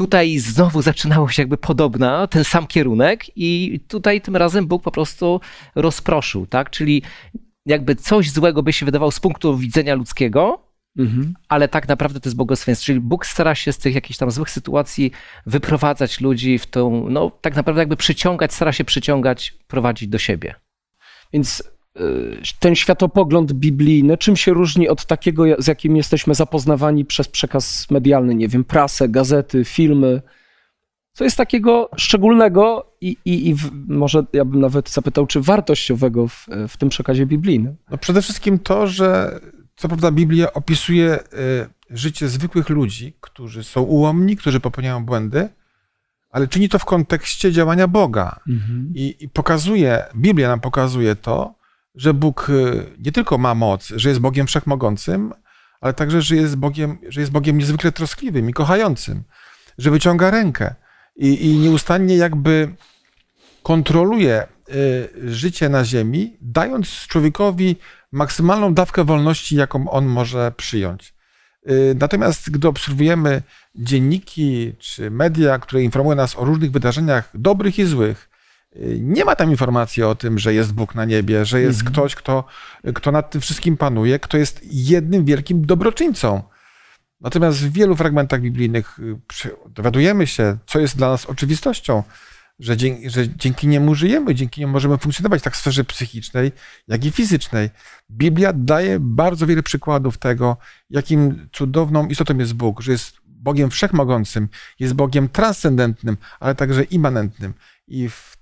Tutaj 0.00 0.38
znowu 0.38 0.82
zaczynało 0.82 1.28
się 1.28 1.42
jakby 1.42 1.56
podobna, 1.56 2.26
ten 2.26 2.44
sam 2.44 2.66
kierunek 2.66 3.24
i 3.36 3.80
tutaj 3.88 4.20
tym 4.20 4.36
razem 4.36 4.66
Bóg 4.66 4.82
po 4.82 4.90
prostu 4.90 5.40
rozproszył, 5.74 6.46
tak, 6.46 6.70
czyli 6.70 7.02
jakby 7.66 7.94
coś 7.96 8.30
złego 8.30 8.62
by 8.62 8.72
się 8.72 8.86
wydawało 8.86 9.10
z 9.10 9.20
punktu 9.20 9.56
widzenia 9.56 9.94
ludzkiego, 9.94 10.70
Mhm. 10.98 11.34
ale 11.48 11.68
tak 11.68 11.88
naprawdę 11.88 12.20
to 12.20 12.28
jest 12.28 12.36
błogosławieństwo. 12.36 12.86
Czyli 12.86 13.00
Bóg 13.00 13.26
stara 13.26 13.54
się 13.54 13.72
z 13.72 13.78
tych 13.78 13.94
jakichś 13.94 14.18
tam 14.18 14.30
złych 14.30 14.50
sytuacji 14.50 15.12
wyprowadzać 15.46 16.20
ludzi 16.20 16.58
w 16.58 16.66
tą, 16.66 17.10
no 17.10 17.30
tak 17.40 17.56
naprawdę 17.56 17.80
jakby 17.80 17.96
przyciągać, 17.96 18.54
stara 18.54 18.72
się 18.72 18.84
przyciągać, 18.84 19.54
prowadzić 19.66 20.08
do 20.08 20.18
siebie. 20.18 20.54
Więc 21.32 21.62
ten 22.58 22.74
światopogląd 22.74 23.52
biblijny, 23.52 24.18
czym 24.18 24.36
się 24.36 24.52
różni 24.52 24.88
od 24.88 25.06
takiego, 25.06 25.44
z 25.58 25.66
jakim 25.66 25.96
jesteśmy 25.96 26.34
zapoznawani 26.34 27.04
przez 27.04 27.28
przekaz 27.28 27.90
medialny, 27.90 28.34
nie 28.34 28.48
wiem, 28.48 28.64
prasę, 28.64 29.08
gazety, 29.08 29.64
filmy? 29.64 30.22
Co 31.12 31.24
jest 31.24 31.36
takiego 31.36 31.90
szczególnego 31.96 32.92
i, 33.00 33.16
i, 33.24 33.48
i 33.48 33.54
w, 33.54 33.70
może 33.88 34.24
ja 34.32 34.44
bym 34.44 34.60
nawet 34.60 34.90
zapytał, 34.90 35.26
czy 35.26 35.40
wartościowego 35.40 36.28
w, 36.28 36.46
w 36.68 36.76
tym 36.76 36.88
przekazie 36.88 37.26
biblijnym? 37.26 37.76
No 37.90 37.98
przede 37.98 38.22
wszystkim 38.22 38.58
to, 38.58 38.86
że 38.86 39.40
co 39.76 39.88
prawda 39.88 40.10
Biblia 40.10 40.52
opisuje 40.52 41.18
y, 41.18 41.20
życie 41.90 42.28
zwykłych 42.28 42.68
ludzi, 42.68 43.16
którzy 43.20 43.64
są 43.64 43.82
ułomni, 43.82 44.36
którzy 44.36 44.60
popełniają 44.60 45.04
błędy, 45.04 45.48
ale 46.30 46.48
czyni 46.48 46.68
to 46.68 46.78
w 46.78 46.84
kontekście 46.84 47.52
działania 47.52 47.88
Boga. 47.88 48.40
I, 48.94 49.16
I 49.20 49.28
pokazuje, 49.28 50.04
Biblia 50.16 50.48
nam 50.48 50.60
pokazuje 50.60 51.16
to, 51.16 51.59
że 51.94 52.14
Bóg 52.14 52.48
y, 52.48 52.86
nie 52.98 53.12
tylko 53.12 53.38
ma 53.38 53.54
moc, 53.54 53.88
że 53.96 54.08
jest 54.08 54.20
Bogiem 54.20 54.46
wszechmogącym, 54.46 55.32
ale 55.80 55.94
także, 55.94 56.22
że 56.22 56.36
jest 56.36 56.56
Bogiem, 56.56 56.98
że 57.08 57.20
jest 57.20 57.32
Bogiem 57.32 57.58
niezwykle 57.58 57.92
troskliwym 57.92 58.50
i 58.50 58.52
kochającym, 58.52 59.24
że 59.78 59.90
wyciąga 59.90 60.30
rękę 60.30 60.74
i, 61.16 61.46
i 61.46 61.58
nieustannie 61.58 62.16
jakby 62.16 62.74
kontroluje 63.62 64.46
y, 64.68 65.34
życie 65.34 65.68
na 65.68 65.84
ziemi, 65.84 66.36
dając 66.40 66.88
człowiekowi 66.88 67.76
maksymalną 68.12 68.74
dawkę 68.74 69.04
wolności, 69.04 69.56
jaką 69.56 69.90
on 69.90 70.06
może 70.06 70.52
przyjąć. 70.56 71.14
Y, 71.70 71.96
Natomiast 72.00 72.50
gdy 72.50 72.68
obserwujemy 72.68 73.42
dzienniki 73.74 74.74
czy 74.78 75.10
media, 75.10 75.58
które 75.58 75.82
informują 75.82 76.16
nas 76.16 76.36
o 76.36 76.44
różnych 76.44 76.70
wydarzeniach 76.70 77.30
dobrych 77.34 77.78
i 77.78 77.84
złych, 77.84 78.29
nie 79.00 79.24
ma 79.24 79.36
tam 79.36 79.50
informacji 79.50 80.02
o 80.02 80.14
tym, 80.14 80.38
że 80.38 80.54
jest 80.54 80.72
Bóg 80.72 80.94
na 80.94 81.04
niebie, 81.04 81.44
że 81.44 81.60
jest 81.60 81.78
Mhm. 81.78 81.92
ktoś, 81.92 82.14
kto, 82.14 82.44
kto 82.94 83.12
nad 83.12 83.30
tym 83.30 83.40
wszystkim 83.40 83.76
panuje, 83.76 84.18
kto 84.18 84.36
jest 84.36 84.60
jednym 84.64 85.24
wielkim 85.24 85.66
dobroczyńcą. 85.66 86.42
Natomiast 87.20 87.58
w 87.58 87.72
wielu 87.72 87.96
fragmentach 87.96 88.40
biblijnych 88.40 88.98
y, 88.98 89.50
dowiadujemy 89.68 90.26
się, 90.26 90.56
co 90.66 90.80
jest 90.80 90.96
dla 90.96 91.10
nas 91.10 91.26
oczywistością, 91.26 92.02
że 92.58 92.76
dzięki, 92.76 93.10
że 93.10 93.28
dzięki 93.28 93.68
niemu 93.68 93.94
żyjemy, 93.94 94.34
dzięki 94.34 94.60
niemu 94.60 94.72
możemy 94.72 94.98
funkcjonować 94.98 95.42
tak 95.42 95.54
w 95.54 95.56
sferze 95.56 95.84
psychicznej, 95.84 96.52
jak 96.88 97.04
i 97.04 97.10
fizycznej. 97.10 97.70
Biblia 98.10 98.52
daje 98.52 99.00
bardzo 99.00 99.46
wiele 99.46 99.62
przykładów 99.62 100.18
tego, 100.18 100.56
jakim 100.90 101.48
cudowną 101.52 102.06
istotą 102.06 102.38
jest 102.38 102.52
Bóg, 102.52 102.80
że 102.80 102.92
jest 102.92 103.20
Bogiem 103.24 103.70
wszechmogącym, 103.70 104.48
jest 104.78 104.94
Bogiem 104.94 105.28
transcendentnym, 105.28 106.16
ale 106.40 106.54
także 106.54 106.82
immanentnym. 106.82 107.54
I 107.88 108.08
w 108.08 108.39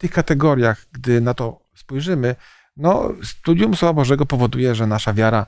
tych 0.00 0.10
kategoriach, 0.10 0.86
gdy 0.92 1.20
na 1.20 1.34
to 1.34 1.60
spojrzymy, 1.74 2.36
no, 2.76 3.12
studium 3.22 3.76
Słowa 3.76 3.92
Bożego 3.92 4.26
powoduje, 4.26 4.74
że 4.74 4.86
nasza 4.86 5.12
wiara 5.12 5.46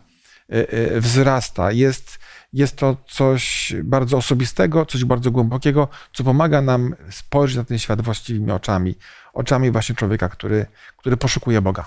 y, 0.52 0.66
y, 0.96 1.00
wzrasta. 1.00 1.72
Jest, 1.72 2.18
jest 2.52 2.76
to 2.76 2.96
coś 3.08 3.74
bardzo 3.84 4.16
osobistego, 4.16 4.86
coś 4.86 5.04
bardzo 5.04 5.30
głębokiego, 5.30 5.88
co 6.12 6.24
pomaga 6.24 6.62
nam 6.62 6.94
spojrzeć 7.10 7.56
na 7.56 7.64
ten 7.64 7.78
świat 7.78 8.00
właściwymi 8.00 8.50
oczami. 8.50 8.94
Oczami 9.32 9.70
właśnie 9.70 9.94
człowieka, 9.94 10.28
który, 10.28 10.66
który 10.96 11.16
poszukuje 11.16 11.60
Boga. 11.60 11.86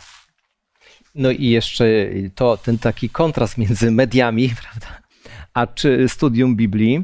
No 1.15 1.31
i 1.31 1.49
jeszcze 1.49 1.85
to, 2.35 2.57
ten 2.57 2.77
taki 2.77 3.09
kontrast 3.09 3.57
między 3.57 3.91
mediami, 3.91 4.53
prawda, 4.63 5.01
a 5.53 5.67
czy 5.67 6.09
studium 6.09 6.55
Biblii. 6.55 7.03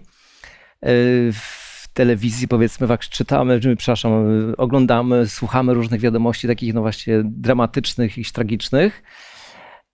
W 1.34 1.71
telewizji 1.94 2.48
powiedzmy, 2.48 2.88
czytamy, 3.10 3.60
czy, 3.60 3.76
przepraszam, 3.76 4.12
oglądamy, 4.58 5.28
słuchamy 5.28 5.74
różnych 5.74 6.02
wiadomości 6.02 6.48
takich 6.48 6.74
no 6.74 6.82
właśnie 6.82 7.22
dramatycznych 7.24 8.18
i 8.18 8.26
tragicznych 8.26 9.04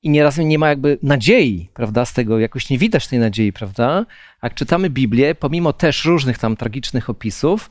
i 0.04 0.10
nieraz 0.10 0.38
nie 0.38 0.60
ma 0.60 0.70
jakby 0.70 0.98
nadziei, 1.04 1.70
prawda, 1.74 2.06
z 2.06 2.14
tego 2.14 2.40
jakoś 2.40 2.70
nie 2.70 2.78
widać 2.78 3.08
tej 3.08 3.20
nadziei, 3.20 3.54
prawda. 3.54 4.06
Jak 4.44 4.54
czytamy 4.54 4.90
Biblię, 4.90 5.36
pomimo 5.36 5.74
też 5.74 6.06
różnych 6.06 6.38
tam 6.38 6.56
tragicznych 6.56 7.10
opisów, 7.10 7.70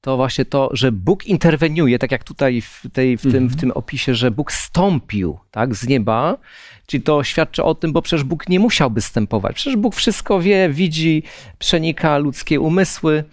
to 0.00 0.16
właśnie 0.16 0.44
to, 0.44 0.70
że 0.72 0.92
Bóg 0.92 1.26
interweniuje, 1.26 1.98
tak 1.98 2.12
jak 2.12 2.24
tutaj 2.24 2.60
w, 2.60 2.82
tej, 2.92 3.16
w, 3.16 3.22
tym, 3.22 3.48
w 3.48 3.56
tym 3.56 3.70
opisie, 3.70 4.14
że 4.14 4.30
Bóg 4.30 4.52
stąpił 4.52 5.38
tak, 5.50 5.74
z 5.74 5.88
nieba, 5.88 6.38
czyli 6.86 7.02
to 7.02 7.24
świadczy 7.24 7.62
o 7.62 7.74
tym, 7.74 7.92
bo 7.92 8.02
przecież 8.02 8.24
Bóg 8.24 8.48
nie 8.48 8.60
musiałby 8.60 9.00
stępować. 9.00 9.56
Przecież 9.56 9.76
Bóg 9.76 9.94
wszystko 9.94 10.40
wie, 10.40 10.68
widzi, 10.68 11.22
przenika 11.58 12.18
ludzkie 12.18 12.60
umysły, 12.60 13.24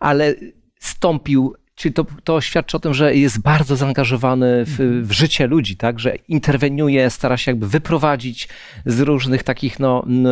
ale 0.00 0.34
stąpił, 0.80 1.54
czyli 1.74 1.94
to, 1.94 2.06
to 2.24 2.40
świadczy 2.40 2.76
o 2.76 2.80
tym, 2.80 2.94
że 2.94 3.14
jest 3.14 3.40
bardzo 3.40 3.76
zaangażowany 3.76 4.64
w, 4.64 5.02
w 5.02 5.12
życie 5.12 5.46
ludzi, 5.46 5.76
tak, 5.76 6.00
że 6.00 6.16
interweniuje, 6.16 7.10
stara 7.10 7.36
się 7.36 7.50
jakby 7.50 7.68
wyprowadzić 7.68 8.48
z 8.86 9.00
różnych 9.00 9.42
takich 9.42 9.78
no, 9.78 10.04
n- 10.06 10.28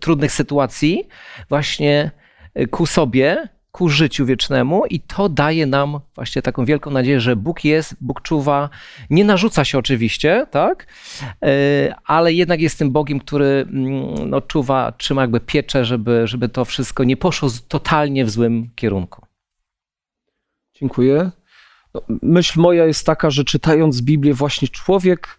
trudnych 0.00 0.32
sytuacji 0.32 1.08
właśnie 1.48 2.10
ku 2.70 2.86
sobie, 2.86 3.48
ku 3.76 3.88
życiu 3.88 4.26
wiecznemu 4.26 4.86
i 4.90 5.00
to 5.00 5.28
daje 5.28 5.66
nam 5.66 6.00
właśnie 6.14 6.42
taką 6.42 6.64
wielką 6.64 6.90
nadzieję, 6.90 7.20
że 7.20 7.36
Bóg 7.36 7.64
jest, 7.64 7.96
Bóg 8.00 8.22
czuwa, 8.22 8.70
nie 9.10 9.24
narzuca 9.24 9.64
się 9.64 9.78
oczywiście, 9.78 10.46
tak, 10.50 10.86
E, 11.42 11.94
ale 12.04 12.32
jednak 12.32 12.60
jest 12.60 12.78
tym 12.78 12.90
Bogiem, 12.90 13.20
który 13.20 13.66
mm, 13.68 14.30
no, 14.30 14.40
czuwa, 14.40 14.92
trzyma 14.92 15.22
jakby 15.22 15.40
pieczę, 15.40 15.84
żeby, 15.84 16.26
żeby 16.26 16.48
to 16.48 16.64
wszystko 16.64 17.04
nie 17.04 17.16
poszło 17.16 17.48
totalnie 17.68 18.24
w 18.24 18.30
złym 18.30 18.70
kierunku. 18.74 19.26
Dziękuję. 20.74 21.30
No, 21.94 22.02
myśl 22.22 22.60
moja 22.60 22.86
jest 22.86 23.06
taka, 23.06 23.30
że 23.30 23.44
czytając 23.44 24.02
Biblię, 24.02 24.34
właśnie 24.34 24.68
człowiek 24.68 25.38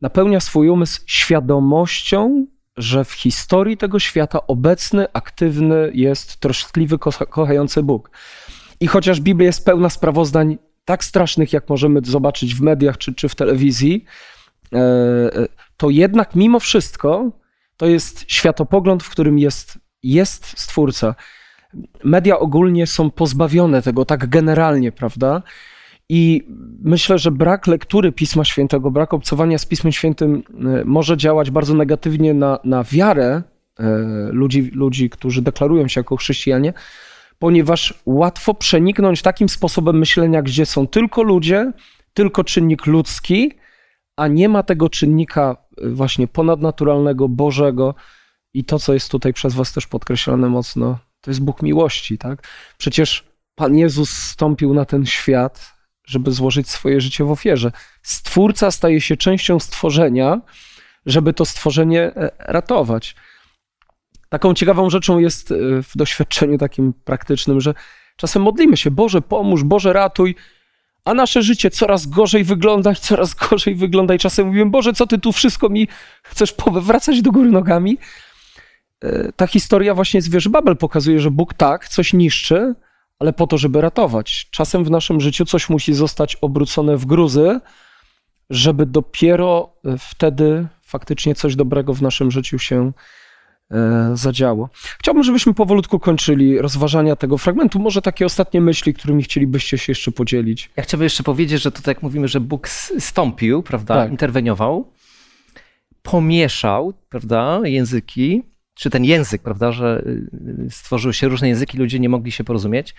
napełnia 0.00 0.40
swój 0.40 0.68
umysł 0.68 1.00
świadomością, 1.06 2.46
że 2.76 3.04
w 3.04 3.12
historii 3.12 3.76
tego 3.76 3.98
świata 3.98 4.46
obecny, 4.46 5.06
aktywny 5.12 5.90
jest 5.94 6.36
troszczliwy, 6.36 6.96
kocha- 6.96 7.26
kochający 7.26 7.82
Bóg. 7.82 8.10
I 8.80 8.86
chociaż 8.86 9.20
Biblia 9.20 9.46
jest 9.46 9.64
pełna 9.64 9.90
sprawozdań 9.90 10.58
tak 10.84 11.04
strasznych, 11.04 11.52
jak 11.52 11.68
możemy 11.68 12.00
zobaczyć 12.04 12.54
w 12.54 12.60
mediach 12.60 12.98
czy, 12.98 13.14
czy 13.14 13.28
w 13.28 13.34
telewizji, 13.34 14.04
e, 14.72 14.76
e, 14.78 15.30
to 15.76 15.90
jednak 15.90 16.34
mimo 16.34 16.60
wszystko 16.60 17.30
to 17.76 17.86
jest 17.86 18.24
światopogląd, 18.28 19.02
w 19.02 19.10
którym 19.10 19.38
jest, 19.38 19.78
jest 20.02 20.46
Stwórca. 20.60 21.14
Media 22.04 22.38
ogólnie 22.38 22.86
są 22.86 23.10
pozbawione 23.10 23.82
tego 23.82 24.04
tak 24.04 24.28
generalnie, 24.28 24.92
prawda? 24.92 25.42
I 26.08 26.46
myślę, 26.82 27.18
że 27.18 27.30
brak 27.30 27.66
lektury 27.66 28.12
Pisma 28.12 28.44
Świętego, 28.44 28.90
brak 28.90 29.14
obcowania 29.14 29.58
z 29.58 29.66
Pismem 29.66 29.92
Świętym 29.92 30.42
e, 30.50 30.84
może 30.84 31.16
działać 31.16 31.50
bardzo 31.50 31.74
negatywnie 31.74 32.34
na, 32.34 32.58
na 32.64 32.84
wiarę 32.84 33.42
e, 33.78 33.84
ludzi, 34.32 34.70
ludzi, 34.74 35.10
którzy 35.10 35.42
deklarują 35.42 35.88
się 35.88 36.00
jako 36.00 36.16
chrześcijanie, 36.16 36.72
ponieważ 37.38 38.02
łatwo 38.06 38.54
przeniknąć 38.54 39.22
takim 39.22 39.48
sposobem 39.48 39.98
myślenia, 39.98 40.42
gdzie 40.42 40.66
są 40.66 40.86
tylko 40.86 41.22
ludzie, 41.22 41.72
tylko 42.14 42.44
czynnik 42.44 42.86
ludzki, 42.86 43.52
a 44.16 44.28
nie 44.28 44.48
ma 44.48 44.62
tego 44.62 44.88
czynnika 44.88 45.56
e, 45.82 45.88
właśnie 45.88 46.28
ponadnaturalnego, 46.28 47.28
Bożego 47.28 47.94
i 48.54 48.64
to, 48.64 48.78
co 48.78 48.94
jest 48.94 49.10
tutaj 49.10 49.32
przez 49.32 49.54
was 49.54 49.72
też 49.72 49.86
podkreślone 49.86 50.48
mocno, 50.48 50.98
to 51.20 51.30
jest 51.30 51.44
Bóg 51.44 51.62
miłości, 51.62 52.18
tak? 52.18 52.48
Przecież 52.78 53.24
Pan 53.54 53.76
Jezus 53.76 54.10
stąpił 54.10 54.74
na 54.74 54.84
ten 54.84 55.06
świat, 55.06 55.73
żeby 56.06 56.32
złożyć 56.32 56.70
swoje 56.70 57.00
życie 57.00 57.24
w 57.24 57.30
ofierze. 57.30 57.72
Stwórca 58.02 58.70
staje 58.70 59.00
się 59.00 59.16
częścią 59.16 59.60
stworzenia, 59.60 60.40
żeby 61.06 61.32
to 61.32 61.44
stworzenie 61.44 62.02
e, 62.02 62.30
ratować. 62.38 63.14
Taką 64.28 64.54
ciekawą 64.54 64.90
rzeczą 64.90 65.18
jest 65.18 65.50
e, 65.52 65.54
w 65.82 65.96
doświadczeniu 65.96 66.58
takim 66.58 66.92
praktycznym, 67.04 67.60
że 67.60 67.74
czasem 68.16 68.42
modlimy 68.42 68.76
się, 68.76 68.90
Boże 68.90 69.22
pomóż, 69.22 69.64
Boże 69.64 69.92
ratuj, 69.92 70.34
a 71.04 71.14
nasze 71.14 71.42
życie 71.42 71.70
coraz 71.70 72.06
gorzej 72.06 72.44
wygląda 72.44 72.94
coraz 72.94 73.34
gorzej 73.48 73.74
wygląda 73.74 74.14
i 74.14 74.18
czasem 74.18 74.46
mówimy, 74.46 74.70
Boże, 74.70 74.92
co 74.92 75.06
Ty 75.06 75.18
tu 75.18 75.32
wszystko 75.32 75.68
mi 75.68 75.88
chcesz 76.22 76.52
powywracać 76.52 77.22
do 77.22 77.32
góry 77.32 77.50
nogami? 77.50 77.98
E, 79.04 79.32
Ta 79.32 79.46
historia 79.46 79.94
właśnie 79.94 80.22
z 80.22 80.28
wieży 80.28 80.50
Babel 80.50 80.76
pokazuje, 80.76 81.20
że 81.20 81.30
Bóg 81.30 81.54
tak, 81.54 81.88
coś 81.88 82.12
niszczy, 82.12 82.74
ale 83.18 83.32
po 83.32 83.46
to, 83.46 83.58
żeby 83.58 83.80
ratować. 83.80 84.48
Czasem 84.50 84.84
w 84.84 84.90
naszym 84.90 85.20
życiu 85.20 85.44
coś 85.44 85.68
musi 85.68 85.94
zostać 85.94 86.36
obrócone 86.36 86.96
w 86.96 87.06
gruzy, 87.06 87.60
żeby 88.50 88.86
dopiero 88.86 89.72
e, 89.84 89.98
wtedy 89.98 90.66
faktycznie 90.82 91.34
coś 91.34 91.56
dobrego 91.56 91.94
w 91.94 92.02
naszym 92.02 92.30
życiu 92.30 92.58
się 92.58 92.92
e, 93.70 94.10
zadziało. 94.14 94.68
Chciałbym, 94.98 95.22
żebyśmy 95.24 95.54
powolutku 95.54 95.98
kończyli 95.98 96.58
rozważania 96.58 97.16
tego 97.16 97.38
fragmentu. 97.38 97.78
Może 97.78 98.02
takie 98.02 98.26
ostatnie 98.26 98.60
myśli, 98.60 98.94
którymi 98.94 99.22
chcielibyście 99.22 99.78
się 99.78 99.90
jeszcze 99.90 100.12
podzielić. 100.12 100.70
Ja 100.76 100.82
chciałbym 100.82 101.04
jeszcze 101.04 101.22
powiedzieć, 101.22 101.62
że 101.62 101.72
tutaj 101.72 101.94
jak 101.94 102.02
mówimy, 102.02 102.28
że 102.28 102.40
Bóg 102.40 102.68
stąpił, 102.98 103.62
prawda, 103.62 103.94
Tak. 103.94 104.10
interweniował, 104.10 104.92
pomieszał, 106.02 106.92
prawda, 107.08 107.60
języki, 107.64 108.42
czy 108.74 108.90
ten 108.90 109.04
język, 109.04 109.42
prawda, 109.42 109.72
że 109.72 110.02
y, 110.66 110.70
stworzyły 110.70 111.14
się 111.14 111.28
różne 111.28 111.48
języki, 111.48 111.78
ludzie 111.78 111.98
nie 112.00 112.08
mogli 112.08 112.32
się 112.32 112.44
porozumieć, 112.44 112.94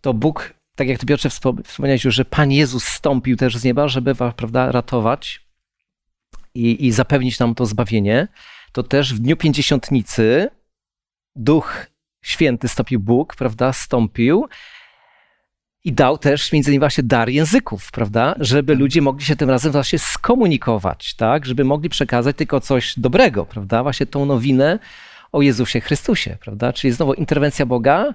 to 0.00 0.14
Bóg, 0.14 0.54
tak 0.76 0.88
jak 0.88 0.98
ty 0.98 1.06
Piotrze 1.06 1.28
wspo- 1.28 1.64
wspomniałeś 1.64 2.04
już, 2.04 2.14
że 2.14 2.24
Pan 2.24 2.52
Jezus 2.52 2.84
stąpił 2.84 3.36
też 3.36 3.56
z 3.56 3.64
nieba, 3.64 3.88
żeby, 3.88 4.14
prawda, 4.14 4.72
ratować 4.72 5.46
i, 6.54 6.86
i 6.86 6.92
zapewnić 6.92 7.38
nam 7.38 7.54
to 7.54 7.66
zbawienie, 7.66 8.28
to 8.72 8.82
też 8.82 9.14
w 9.14 9.18
dniu 9.18 9.36
pięćdziesiątnicy 9.36 10.48
Duch 11.36 11.86
Święty 12.24 12.68
stąpił 12.68 13.00
Bóg, 13.00 13.36
prawda, 13.36 13.72
stąpił 13.72 14.48
i 15.84 15.92
dał 15.92 16.18
też 16.18 16.52
między 16.52 16.70
innymi 16.70 16.78
właśnie 16.78 17.04
dar 17.04 17.28
języków, 17.28 17.90
prawda, 17.92 18.34
żeby 18.40 18.74
ludzie 18.74 19.02
mogli 19.02 19.24
się 19.24 19.36
tym 19.36 19.50
razem 19.50 19.72
właśnie 19.72 19.98
skomunikować, 19.98 21.14
tak, 21.14 21.46
żeby 21.46 21.64
mogli 21.64 21.88
przekazać 21.88 22.36
tylko 22.36 22.60
coś 22.60 22.94
dobrego, 22.98 23.46
prawda, 23.46 23.82
właśnie 23.82 24.06
tą 24.06 24.26
nowinę 24.26 24.78
o 25.32 25.42
Jezusie 25.42 25.80
Chrystusie, 25.80 26.36
prawda, 26.40 26.72
czyli 26.72 26.92
znowu 26.92 27.14
interwencja 27.14 27.66
Boga, 27.66 28.14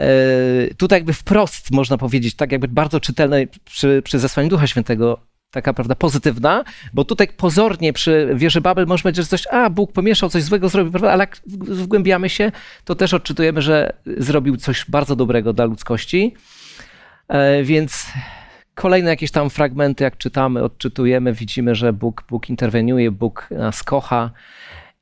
E, 0.00 0.74
tutaj 0.74 0.96
jakby 0.96 1.12
wprost 1.12 1.70
można 1.70 1.98
powiedzieć, 1.98 2.34
tak 2.34 2.52
jakby 2.52 2.68
bardzo 2.68 3.00
czytelne 3.00 3.46
przy, 3.64 4.02
przy 4.04 4.18
zesłaniu 4.18 4.48
Ducha 4.48 4.66
Świętego, 4.66 5.20
taka 5.50 5.72
prawda 5.72 5.94
pozytywna, 5.94 6.64
bo 6.92 7.04
tutaj 7.04 7.28
pozornie 7.28 7.92
przy 7.92 8.30
wieży 8.34 8.60
Babel 8.60 8.86
może 8.86 9.02
być, 9.02 9.16
że 9.16 9.24
coś, 9.24 9.46
a 9.46 9.70
Bóg 9.70 9.92
pomieszał, 9.92 10.28
coś 10.28 10.42
złego 10.42 10.68
zrobił, 10.68 10.92
prawda? 10.92 11.12
ale 11.12 11.22
jak 11.22 11.40
wgłębiamy 11.46 12.28
się, 12.28 12.52
to 12.84 12.94
też 12.94 13.14
odczytujemy, 13.14 13.62
że 13.62 13.92
zrobił 14.06 14.56
coś 14.56 14.84
bardzo 14.88 15.16
dobrego 15.16 15.52
dla 15.52 15.64
ludzkości. 15.64 16.34
E, 17.28 17.62
Więc 17.62 18.06
kolejne 18.74 19.10
jakieś 19.10 19.30
tam 19.30 19.50
fragmenty, 19.50 20.04
jak 20.04 20.18
czytamy, 20.18 20.62
odczytujemy, 20.62 21.32
widzimy, 21.32 21.74
że 21.74 21.92
Bóg, 21.92 22.24
Bóg 22.28 22.50
interweniuje, 22.50 23.10
Bóg 23.10 23.48
nas 23.50 23.82
kocha 23.82 24.30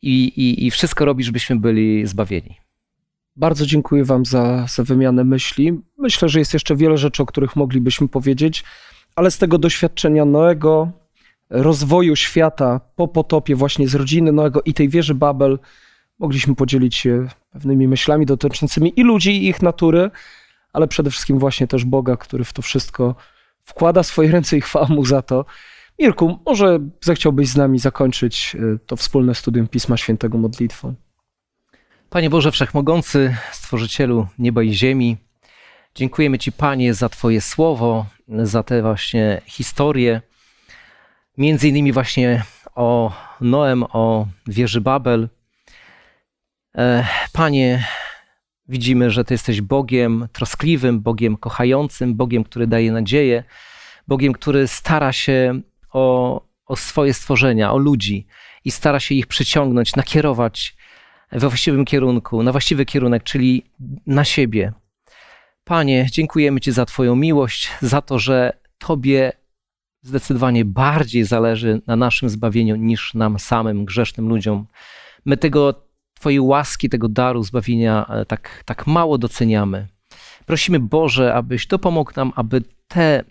i, 0.03 0.25
i, 0.25 0.66
i 0.66 0.70
wszystko 0.70 1.05
robi, 1.05 1.25
żebyśmy 1.25 1.57
byli 1.57 2.07
zbawieni. 2.07 2.57
Bardzo 3.37 3.66
dziękuję 3.66 4.05
Wam 4.05 4.25
za, 4.25 4.66
za 4.66 4.83
wymianę 4.83 5.25
myśli. 5.25 5.81
Myślę, 5.99 6.29
że 6.29 6.39
jest 6.39 6.53
jeszcze 6.53 6.77
wiele 6.77 6.99
rzeczy, 6.99 7.23
o 7.23 7.27
których 7.27 7.57
moglibyśmy 7.57 8.09
powiedzieć, 8.09 8.64
ale 9.16 9.31
z 9.31 9.39
tego 9.39 9.59
doświadczenia 9.59 10.25
Noego, 10.25 10.91
rozwoju 11.51 12.16
świata 12.16 12.81
po 12.97 13.09
potopie, 13.09 13.57
właśnie 13.57 13.89
z 13.89 13.95
rodziny 13.95 14.33
Noego 14.33 14.62
i 14.62 14.75
tej 14.75 14.89
wieży 14.89 15.14
Babel, 15.14 15.59
mogliśmy 16.18 16.55
podzielić 16.55 16.97
się 16.97 17.27
pewnymi 17.53 17.89
myślami 17.89 18.27
dotyczącymi 18.27 18.93
i 18.97 19.03
ludzi, 19.03 19.31
i 19.31 19.49
ich 19.49 19.62
natury, 19.62 20.11
ale 20.73 20.89
przede 20.89 21.11
wszystkim 21.11 21.39
właśnie 21.39 21.66
też 21.66 21.85
Boga, 21.85 22.16
który 22.16 22.45
w 22.45 22.53
to 22.53 22.62
wszystko 22.62 23.14
wkłada 23.62 24.03
swoje 24.03 24.31
ręce 24.31 24.57
i 24.57 24.61
chwała 24.61 24.87
Mu 24.87 25.05
za 25.05 25.23
to. 25.23 25.45
Mirku, 25.99 26.39
może 26.47 26.79
zechciałbyś 27.01 27.49
z 27.49 27.57
nami 27.57 27.79
zakończyć 27.79 28.57
y, 28.61 28.79
to 28.87 28.97
wspólne 28.97 29.35
studium 29.35 29.68
Pisma 29.68 29.97
Świętego 29.97 30.39
modlitwą. 30.39 30.95
Panie 32.11 32.31
Boże 32.31 32.53
Wszechmogący, 32.53 33.37
Stworzycielu 33.53 34.27
nieba 34.39 34.62
i 34.62 34.73
ziemi, 34.73 35.16
dziękujemy 35.95 36.39
Ci, 36.39 36.53
Panie, 36.53 36.95
za 36.95 37.09
Twoje 37.09 37.41
słowo, 37.41 38.07
za 38.29 38.62
te 38.62 38.83
właśnie 38.83 39.43
historie, 39.47 40.20
między 41.39 41.68
innymi 41.68 41.93
właśnie 41.93 42.43
o 42.75 43.12
Noem, 43.41 43.85
o 43.93 44.27
wieży 44.47 44.81
Babel. 44.81 45.29
E, 46.79 47.07
Panie, 47.33 47.85
widzimy, 48.68 49.10
że 49.10 49.24
Ty 49.24 49.34
jesteś 49.34 49.60
Bogiem 49.60 50.28
troskliwym, 50.32 51.00
Bogiem 51.00 51.36
kochającym, 51.36 52.14
Bogiem, 52.14 52.44
który 52.44 52.66
daje 52.66 52.92
nadzieję, 52.92 53.44
Bogiem, 54.08 54.32
który 54.32 54.68
stara 54.68 55.12
się 55.12 55.60
o, 55.92 56.40
o 56.66 56.76
swoje 56.76 57.14
stworzenia, 57.14 57.72
o 57.72 57.78
ludzi 57.78 58.26
i 58.64 58.70
stara 58.70 59.00
się 59.00 59.14
ich 59.14 59.26
przyciągnąć, 59.26 59.96
nakierować 59.96 60.76
we 61.32 61.48
właściwym 61.48 61.84
kierunku, 61.84 62.42
na 62.42 62.52
właściwy 62.52 62.84
kierunek, 62.84 63.22
czyli 63.22 63.64
na 64.06 64.24
siebie. 64.24 64.72
Panie, 65.64 66.06
dziękujemy 66.10 66.60
Ci 66.60 66.72
za 66.72 66.86
Twoją 66.86 67.16
miłość, 67.16 67.70
za 67.80 68.02
to, 68.02 68.18
że 68.18 68.52
Tobie 68.78 69.32
zdecydowanie 70.02 70.64
bardziej 70.64 71.24
zależy 71.24 71.80
na 71.86 71.96
naszym 71.96 72.28
zbawieniu 72.28 72.76
niż 72.76 73.14
nam 73.14 73.38
samym, 73.38 73.84
grzesznym 73.84 74.28
ludziom. 74.28 74.66
My 75.24 75.36
tego 75.36 75.84
Twojej 76.23 76.41
łaski, 76.41 76.89
tego 76.89 77.09
daru 77.09 77.43
zbawienia 77.43 78.07
e, 78.09 78.25
tak, 78.25 78.62
tak 78.64 78.87
mało 78.87 79.18
doceniamy. 79.18 79.89
Prosimy 80.47 80.81
Boże, 80.81 81.35
abyś 81.35 81.66
dopomógł 81.66 82.12
nam, 82.16 82.33
aby 82.37 82.62
te 82.89 83.25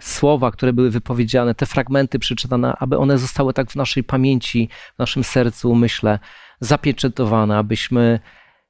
słowa, 0.00 0.50
które 0.50 0.72
były 0.72 0.90
wypowiedziane, 0.90 1.54
te 1.54 1.66
fragmenty 1.66 2.18
przeczytane, 2.18 2.76
aby 2.78 2.98
one 2.98 3.18
zostały 3.18 3.52
tak 3.52 3.70
w 3.70 3.76
naszej 3.76 4.04
pamięci, 4.04 4.68
w 4.96 4.98
naszym 4.98 5.24
sercu, 5.24 5.74
myślę, 5.74 6.18
zapieczętowane, 6.60 7.56
abyśmy 7.56 8.20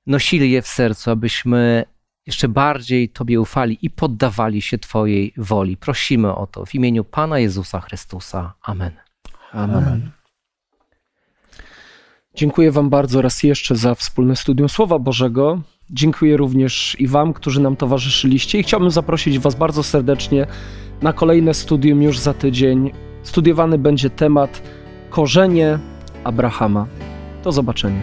nosili 0.07 0.51
je 0.51 0.63
w 0.63 0.69
sercu, 0.69 1.11
abyśmy 1.11 1.85
jeszcze 2.27 2.49
bardziej 2.49 3.09
Tobie 3.09 3.41
ufali 3.41 3.79
i 3.83 3.91
poddawali 3.91 4.63
się 4.63 4.79
Twojej 4.79 5.33
woli. 5.37 5.77
Prosimy 5.77 6.35
o 6.35 6.47
to 6.47 6.67
w 6.67 6.75
imieniu 6.75 7.05
Pana 7.05 7.39
Jezusa 7.39 7.81
Chrystusa. 7.81 8.55
Amen. 8.63 8.93
Amen. 9.53 10.18
Dziękuję 12.39 12.73
Wam 12.73 12.91
bardzo 12.91 13.23
raz 13.23 13.43
jeszcze 13.43 13.77
za 13.77 13.95
wspólne 13.95 14.37
studium 14.37 14.69
Słowa 14.69 14.99
Bożego. 14.99 15.61
Dziękuję 15.91 16.37
również 16.37 16.97
i 16.99 17.07
Wam, 17.07 17.33
którzy 17.33 17.61
nam 17.61 17.77
towarzyszyliście 17.77 18.59
i 18.59 18.63
chciałbym 18.63 18.91
zaprosić 18.91 19.39
Was 19.39 19.55
bardzo 19.55 19.83
serdecznie 19.83 20.47
na 21.03 21.13
kolejne 21.13 21.55
studium 21.55 22.03
już 22.03 22.19
za 22.19 22.35
tydzień. 22.35 22.91
Studiowany 23.23 23.79
będzie 23.79 24.11
temat 24.11 24.63
korzenie 25.11 25.79
Abrahama. 26.25 26.87
Do 27.45 27.53
zobaczenia. 27.53 28.03